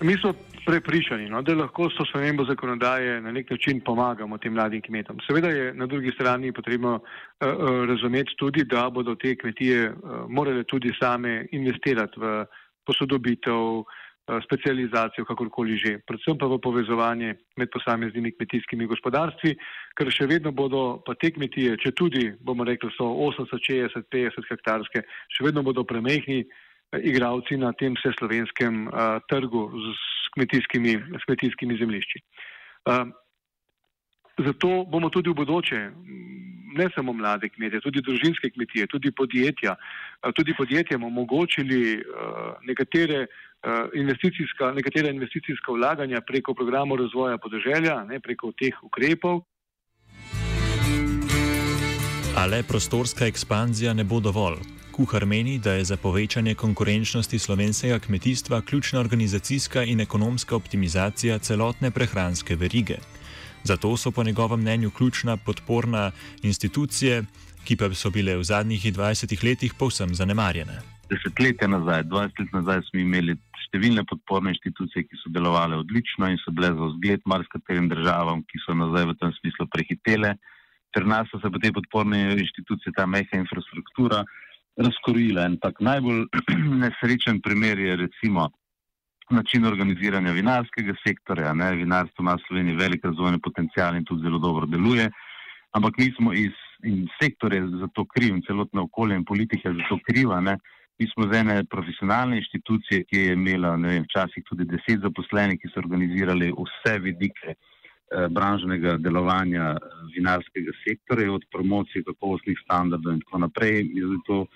Mi 0.00 0.16
smo 0.16 0.34
prepričani, 0.66 1.28
no, 1.30 1.42
da 1.42 1.54
lahko 1.54 1.90
s 1.90 1.96
to 1.96 2.04
spremembo 2.04 2.44
zakonodaje 2.44 3.20
na 3.20 3.32
nek 3.32 3.50
način 3.50 3.80
pomagamo 3.80 4.38
tem 4.38 4.52
mladim 4.52 4.82
kmetom. 4.82 5.18
Seveda 5.26 5.48
je 5.48 5.74
na 5.74 5.86
drugi 5.86 6.12
strani 6.14 6.52
potrebno 6.52 6.94
uh, 6.94 7.48
razumeti 7.88 8.36
tudi, 8.38 8.64
da 8.64 8.90
bodo 8.90 9.14
te 9.14 9.36
kmetije 9.36 9.90
uh, 9.90 9.96
morale 10.28 10.64
tudi 10.64 10.92
same 11.00 11.46
investirati 11.52 12.20
v 12.20 12.44
posodobitev, 12.86 13.58
uh, 13.82 13.86
specializacijo, 14.44 15.24
kakorkoli 15.24 15.76
že, 15.76 15.98
predvsem 16.06 16.38
pa 16.38 16.46
v 16.46 16.58
povezovanje 16.62 17.34
med 17.56 17.70
posameznimi 17.72 18.32
kmetijskimi 18.32 18.86
gospodarstvi, 18.86 19.56
ker 19.98 20.10
še 20.10 20.26
vedno 20.26 20.52
bodo 20.52 21.02
pa 21.06 21.14
te 21.14 21.30
kmetije, 21.30 21.76
če 21.76 21.92
tudi 21.92 22.30
bomo 22.40 22.64
rekli 22.64 22.90
so 22.96 23.10
80, 23.10 23.50
60, 23.50 24.06
50 24.12 24.50
hektarske, 24.50 25.02
še 25.28 25.44
vedno 25.44 25.62
bodo 25.62 25.84
premehni 25.84 26.44
igravci 26.92 27.56
na 27.56 27.72
tem 27.72 27.96
vseslovenskem 27.96 28.86
uh, 28.86 29.18
trgu 29.28 29.70
z 29.72 30.21
kmetijskimi, 30.34 30.96
s 31.20 31.24
kmetijskimi 31.26 31.78
zemljišči. 31.78 32.22
Uh, 32.84 33.08
zato 34.38 34.84
bomo 34.90 35.10
tudi 35.10 35.30
v 35.30 35.34
bodoče, 35.34 35.80
ne 36.72 36.88
samo 36.94 37.12
mlade 37.12 37.48
kmete, 37.52 37.80
tudi 37.84 38.00
družinske 38.00 38.50
kmetije, 38.50 38.86
tudi 38.86 39.12
podjetja, 39.12 39.76
uh, 39.76 40.32
tudi 40.36 40.54
podjetjem 40.56 41.04
omogočili 41.04 42.00
uh, 42.00 42.56
nekatere, 42.68 43.26
uh, 43.26 43.88
investicijska, 43.94 44.72
nekatere 44.72 45.12
investicijska 45.12 45.72
vlaganja 45.72 46.20
preko 46.26 46.54
programov 46.54 46.98
razvoja 47.04 47.38
podeželja, 47.38 48.04
ne 48.04 48.20
preko 48.20 48.52
teh 48.58 48.76
ukrepov. 48.82 49.44
Ale 52.36 52.62
prostorska 52.68 53.26
ekspanzija 53.28 53.92
ne 53.92 54.04
bo 54.04 54.20
dovolj. 54.20 54.81
Kuhar 54.92 55.24
meni, 55.26 55.58
da 55.58 55.72
je 55.72 55.84
za 55.84 55.96
povečanje 55.96 56.54
konkurenčnosti 56.54 57.38
slovenskega 57.38 57.98
kmetijstva 57.98 58.60
ključna 58.60 59.00
organizacijska 59.00 59.82
in 59.82 60.00
ekonomska 60.00 60.56
optimizacija 60.56 61.38
celotne 61.38 61.90
prehranske 61.90 62.56
verige. 62.56 62.96
Zato 63.64 63.96
so 63.96 64.10
po 64.10 64.24
njegovem 64.24 64.60
mnenju 64.60 64.90
ključna 64.90 65.36
podporna 65.36 66.10
institucije, 66.42 67.24
ki 67.64 67.76
pa 67.76 67.88
so 67.94 68.10
bile 68.10 68.36
v 68.36 68.44
zadnjih 68.44 68.84
20 68.84 69.44
letih 69.44 69.74
povsem 69.78 70.14
zanemarjene. 70.14 70.82
Desetletja 71.10 71.68
nazaj, 71.68 72.04
20 72.04 72.40
let 72.40 72.52
nazaj, 72.52 72.80
smo 72.90 73.00
imeli 73.00 73.36
številne 73.68 74.04
podporne 74.04 74.52
institucije, 74.52 75.06
ki 75.08 75.20
so 75.22 75.32
delovale 75.32 75.76
odlično 75.80 76.28
in 76.28 76.36
so 76.44 76.52
bile 76.52 76.68
za 76.76 76.92
vzgled 76.92 77.24
marsikaterim 77.24 77.88
državam, 77.88 78.44
ki 78.44 78.60
so 78.66 78.76
nazaj 78.76 79.08
v 79.08 79.18
tem 79.20 79.32
smislu 79.40 79.68
prehitele. 79.72 80.36
Ter 80.92 81.06
nas 81.08 81.28
so 81.32 81.40
se 81.40 81.48
pa 81.48 81.58
te 81.58 81.72
podporne 81.72 82.36
institucije, 82.36 82.92
ta 82.92 83.06
mehka 83.06 83.40
infrastruktura, 83.40 84.24
razkorile. 84.76 85.44
En 85.44 85.58
tak 85.60 85.80
najbolj 85.80 86.26
nesrečen 86.82 87.40
primer 87.40 87.78
je 87.78 87.96
recimo 87.96 88.48
način 89.30 89.64
organiziranja 89.64 90.32
vinarskega 90.32 90.94
sektorja. 91.06 91.54
Ne? 91.54 91.72
Vinarstvo 91.76 92.22
ima 92.22 92.34
v 92.34 92.44
Sloveniji 92.46 92.76
velik 92.76 93.04
razvojni 93.04 93.40
potencial 93.40 93.96
in 93.96 94.04
tudi 94.04 94.22
zelo 94.22 94.38
dobro 94.38 94.66
deluje, 94.66 95.10
ampak 95.72 95.98
mi 95.98 96.12
smo 96.16 96.32
iz 96.32 96.52
sektorja 97.20 97.66
za 97.80 97.88
to 97.94 98.04
krivi 98.04 98.36
in 98.36 98.42
celotno 98.46 98.82
okolje 98.82 99.16
in 99.16 99.24
politika 99.24 99.72
za 99.72 99.88
to 99.88 99.98
kriva. 100.08 100.40
Ne? 100.40 100.58
Mi 100.98 101.08
smo 101.14 101.26
z 101.32 101.38
ene 101.38 101.64
profesionalne 101.64 102.36
inštitucije, 102.36 103.04
ki 103.04 103.18
je 103.18 103.32
imela 103.32 103.76
vem, 103.76 104.04
včasih 104.04 104.44
tudi 104.48 104.64
deset 104.64 105.00
zaposlenih, 105.00 105.58
ki 105.60 105.70
so 105.72 105.80
organizirali 105.80 106.52
vse 106.52 106.98
vidike 106.98 107.56
branžnega 108.28 108.96
delovanja 108.98 109.76
eh, 109.76 109.92
vinarskega 110.16 110.72
sektorja, 110.84 111.32
od 111.32 111.44
promocije 111.52 112.04
kakovostnih 112.04 112.58
standardov 112.64 113.12
in 113.14 113.22
tako 113.24 113.38
naprej. 113.46 113.86
Je 113.94 114.08
zato 114.16 114.46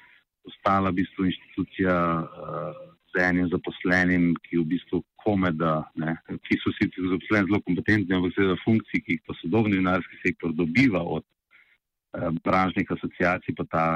postala 0.45 0.91
v 0.91 1.03
bistvu 1.03 1.27
inštitucija 1.31 1.97
eh, 1.97 2.85
z 3.11 3.23
enim 3.25 3.49
zaposlenim, 3.49 4.35
ki 4.45 4.61
v 4.61 4.67
bistvu 4.75 5.03
kome 5.25 5.51
da, 5.57 5.81
ne, 5.99 6.17
ki 6.47 6.59
so 6.63 6.73
sicer 6.77 7.09
zaposleni 7.11 7.49
zelo 7.49 7.63
kompetentni, 7.67 8.15
ampak 8.15 8.37
seveda 8.37 8.59
funkciji, 8.65 9.03
ki 9.03 9.17
jih 9.17 9.25
pa 9.27 9.35
sodobni 9.41 9.81
vinarski 9.81 10.21
sektor 10.23 10.53
dobiva 10.55 11.03
od 11.03 11.25
eh, 11.25 12.31
branžnih 12.45 12.93
asociacij, 12.93 13.57
pa 13.59 13.65
ta, 13.73 13.87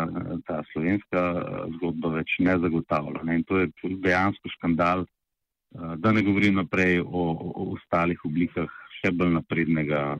ta 0.48 0.60
slovenska 0.72 1.24
eh, 1.36 1.64
zgodba 1.78 2.16
več 2.18 2.38
ne 2.40 2.58
zagotavlja. 2.64 3.24
Ne. 3.28 3.40
In 3.40 3.46
to 3.46 3.62
je 3.62 3.70
dejansko 4.08 4.54
škandal, 4.56 5.04
eh, 5.06 5.96
da 6.02 6.16
ne 6.16 6.24
govorim 6.26 6.58
naprej 6.62 7.02
o, 7.04 7.26
o 7.54 7.72
ostalih 7.76 8.24
oblikah 8.24 8.79
še 9.00 9.12
bolj 9.16 9.34
naprednega 9.38 10.18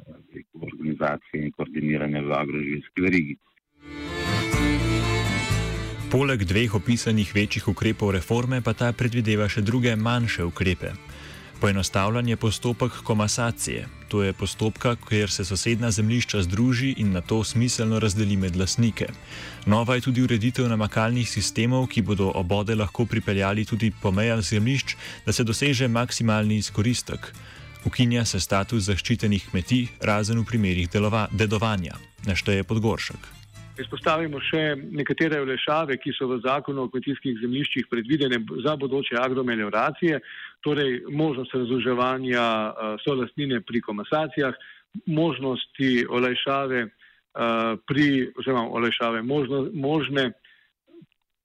organizacije 0.54 1.44
in 1.44 1.52
koordiniranja 1.56 2.24
v 2.24 2.36
agroživljski 2.42 3.06
verigi. 3.06 3.36
Poleg 6.10 6.42
dveh 6.42 6.74
opisanih 6.74 7.28
večjih 7.34 7.68
ukrepov 7.70 8.10
reforme 8.16 8.58
pa 8.66 8.72
ta 8.74 8.90
predvideva 8.92 9.46
še 9.48 9.62
druge 9.62 9.94
manjše 9.96 10.42
ukrepe. 10.48 10.90
Poenostavljanje 11.60 12.36
postopek 12.36 12.92
komasacije. 13.04 13.84
To 14.08 14.22
je 14.24 14.32
postopka, 14.32 14.96
kjer 14.96 15.30
se 15.30 15.44
sosedna 15.44 15.90
zemljišča 15.90 16.42
združi 16.42 16.94
in 16.98 17.12
na 17.12 17.20
to 17.20 17.44
smiselno 17.44 18.00
razdeli 18.00 18.36
med 18.36 18.56
lasnike. 18.56 19.06
Nova 19.66 19.94
je 19.94 20.06
tudi 20.08 20.24
ureditev 20.24 20.66
namakalnih 20.72 21.30
sistemov, 21.30 21.86
ki 21.86 22.02
bodo 22.02 22.32
obode 22.34 22.74
lahko 22.74 23.06
pripeljali 23.06 23.64
tudi 23.64 23.92
po 24.02 24.10
mejah 24.10 24.40
zemljišč, 24.40 24.96
da 25.26 25.32
se 25.32 25.44
doseže 25.44 25.88
maksimalni 25.88 26.56
izkoristek. 26.56 27.32
Ukinja 27.86 28.24
se 28.28 28.40
status 28.40 28.84
zaščitenih 28.90 29.46
kmetij, 29.50 29.86
razen 30.04 30.42
v 30.42 30.44
primerih 30.48 30.88
delova, 30.92 31.26
dedovanja, 31.32 31.94
našteje 32.28 32.64
Podgoršek. 32.68 33.28
Izpostavimo 33.80 34.36
še 34.44 34.74
nekatere 34.76 35.38
olešave, 35.40 35.96
ki 35.96 36.12
so 36.12 36.28
v 36.28 36.42
zakonu 36.44 36.84
o 36.84 36.90
kmetijskih 36.92 37.38
zemljiščih 37.40 37.88
predvidene 37.88 38.42
za 38.66 38.74
bodoče 38.76 39.16
agromelioracije, 39.16 40.20
torej 40.60 40.98
možnost 41.08 41.56
razuževanja 41.56 42.44
uh, 42.44 42.92
solastnine 43.00 43.62
pri 43.64 43.80
komasacijah, 43.80 44.52
možnosti 45.06 46.04
olešave 46.10 46.84
uh, 46.84 47.80
pri, 47.88 48.28
oziroma 48.36 48.68
olešave 48.68 49.24
možno, 49.24 49.64
možne 49.72 50.32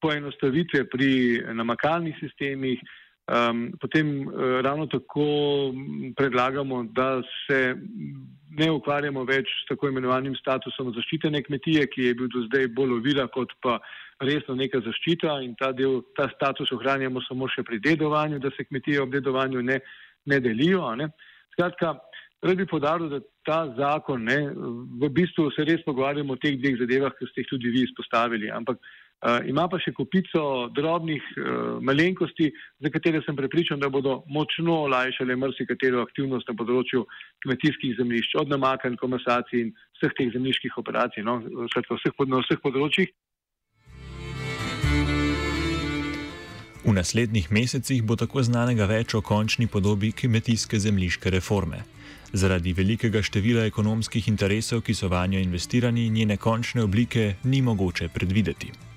poenostavitve 0.04 0.84
pri 0.92 1.12
namakalnih 1.56 2.20
sistemih, 2.20 2.84
um, 3.28 3.72
potem 3.82 4.28
uh, 4.28 4.62
ravno 4.62 4.88
tako 4.88 5.74
predlagamo, 6.16 6.84
da 6.84 7.22
se 7.48 7.76
ne 8.56 8.72
ukvarjamo 8.72 9.26
več 9.28 9.50
s 9.62 9.68
tako 9.70 9.90
imenovanim 9.92 10.36
statusom 10.40 10.94
zaščitene 10.96 11.42
kmetije, 11.44 11.88
ki 11.92 12.10
je 12.10 12.16
bil 12.16 12.32
do 12.32 12.46
zdaj 12.48 12.70
bolj 12.78 12.98
ovira 13.00 13.28
kot 13.28 13.52
pa 13.62 13.80
resno 14.24 14.56
neka 14.56 14.80
zaščita 14.86 15.40
in 15.44 15.56
ta, 15.60 15.72
del, 15.76 16.02
ta 16.16 16.30
status 16.32 16.72
ohranjamo 16.76 17.24
samo 17.28 17.50
še 17.52 17.66
pri 17.68 17.82
dedovanju, 17.84 18.40
da 18.40 18.52
se 18.56 18.68
kmetije 18.70 19.02
ob 19.04 19.12
dedovanju 19.12 19.64
ne, 19.66 19.80
ne 20.32 20.40
delijo. 20.40 20.88
Ne. 20.96 21.10
Skratka, 21.56 21.98
rad 22.46 22.62
bi 22.62 22.68
podaril, 22.70 23.10
da 23.12 23.20
ta 23.46 23.60
zakon, 23.78 24.24
ne, 24.30 24.38
v 25.02 25.10
bistvu 25.14 25.50
se 25.56 25.66
res 25.68 25.84
pogovarjamo 25.86 26.36
o 26.36 26.42
teh 26.42 26.56
dveh 26.60 26.80
zadevah, 26.80 27.14
ki 27.18 27.28
ste 27.32 27.44
jih 27.44 27.52
tudi 27.52 27.74
vi 27.74 27.84
izpostavili, 27.86 28.50
ampak 28.54 28.80
ima 29.46 29.68
pa 29.70 29.80
še 29.82 29.94
kupico 29.96 30.68
drobnih 30.76 31.24
uh, 31.38 31.82
malenkosti, 31.82 32.52
za 32.80 32.92
katere 32.94 33.22
sem 33.26 33.36
prepričan, 33.36 33.80
da 33.80 33.90
bodo 33.90 34.24
močno 34.30 34.84
olajšale 34.86 35.36
marsikatero 35.40 36.04
aktivnost 36.06 36.50
na 36.52 36.56
področju 36.58 37.06
kmetijskih 37.46 37.96
zemljišč, 37.98 38.36
od 38.42 38.52
namakanj, 38.54 39.00
komasacij 39.02 39.62
in 39.64 39.72
vseh 39.98 40.14
teh 40.18 40.34
zemljiških 40.36 40.78
operacij, 40.78 41.26
no, 41.26 41.40
vseh, 41.72 42.22
na 42.28 42.44
vseh 42.44 42.62
področjih. 42.62 43.14
V 46.86 46.94
naslednjih 46.94 47.50
mesecih 47.50 48.04
bo 48.06 48.14
tako 48.14 48.44
znanega 48.46 48.86
več 48.86 49.16
o 49.18 49.24
končni 49.26 49.66
podobi 49.66 50.12
kmetijske 50.14 50.78
zemljiške 50.78 51.34
reforme. 51.34 51.82
Zaradi 52.30 52.76
velikega 52.78 53.24
števila 53.26 53.66
ekonomskih 53.66 54.28
interesov, 54.30 54.86
ki 54.86 54.94
so 54.94 55.10
vanjo 55.10 55.42
investirani, 55.42 56.12
njene 56.14 56.38
končne 56.38 56.86
oblike 56.86 57.40
ni 57.44 57.64
mogoče 57.66 58.14
predvideti. 58.14 58.95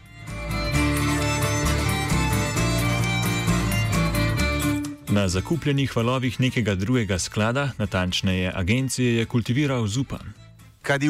Na 5.11 5.29
zakupljenih 5.29 5.97
valovih 5.97 6.41
nekega 6.41 6.75
drugega 6.75 7.19
sklada, 7.19 7.71
natančneje 7.79 8.53
agencije, 8.55 9.15
je 9.17 9.25
kultiviral 9.25 9.87
Zupan. 9.87 10.33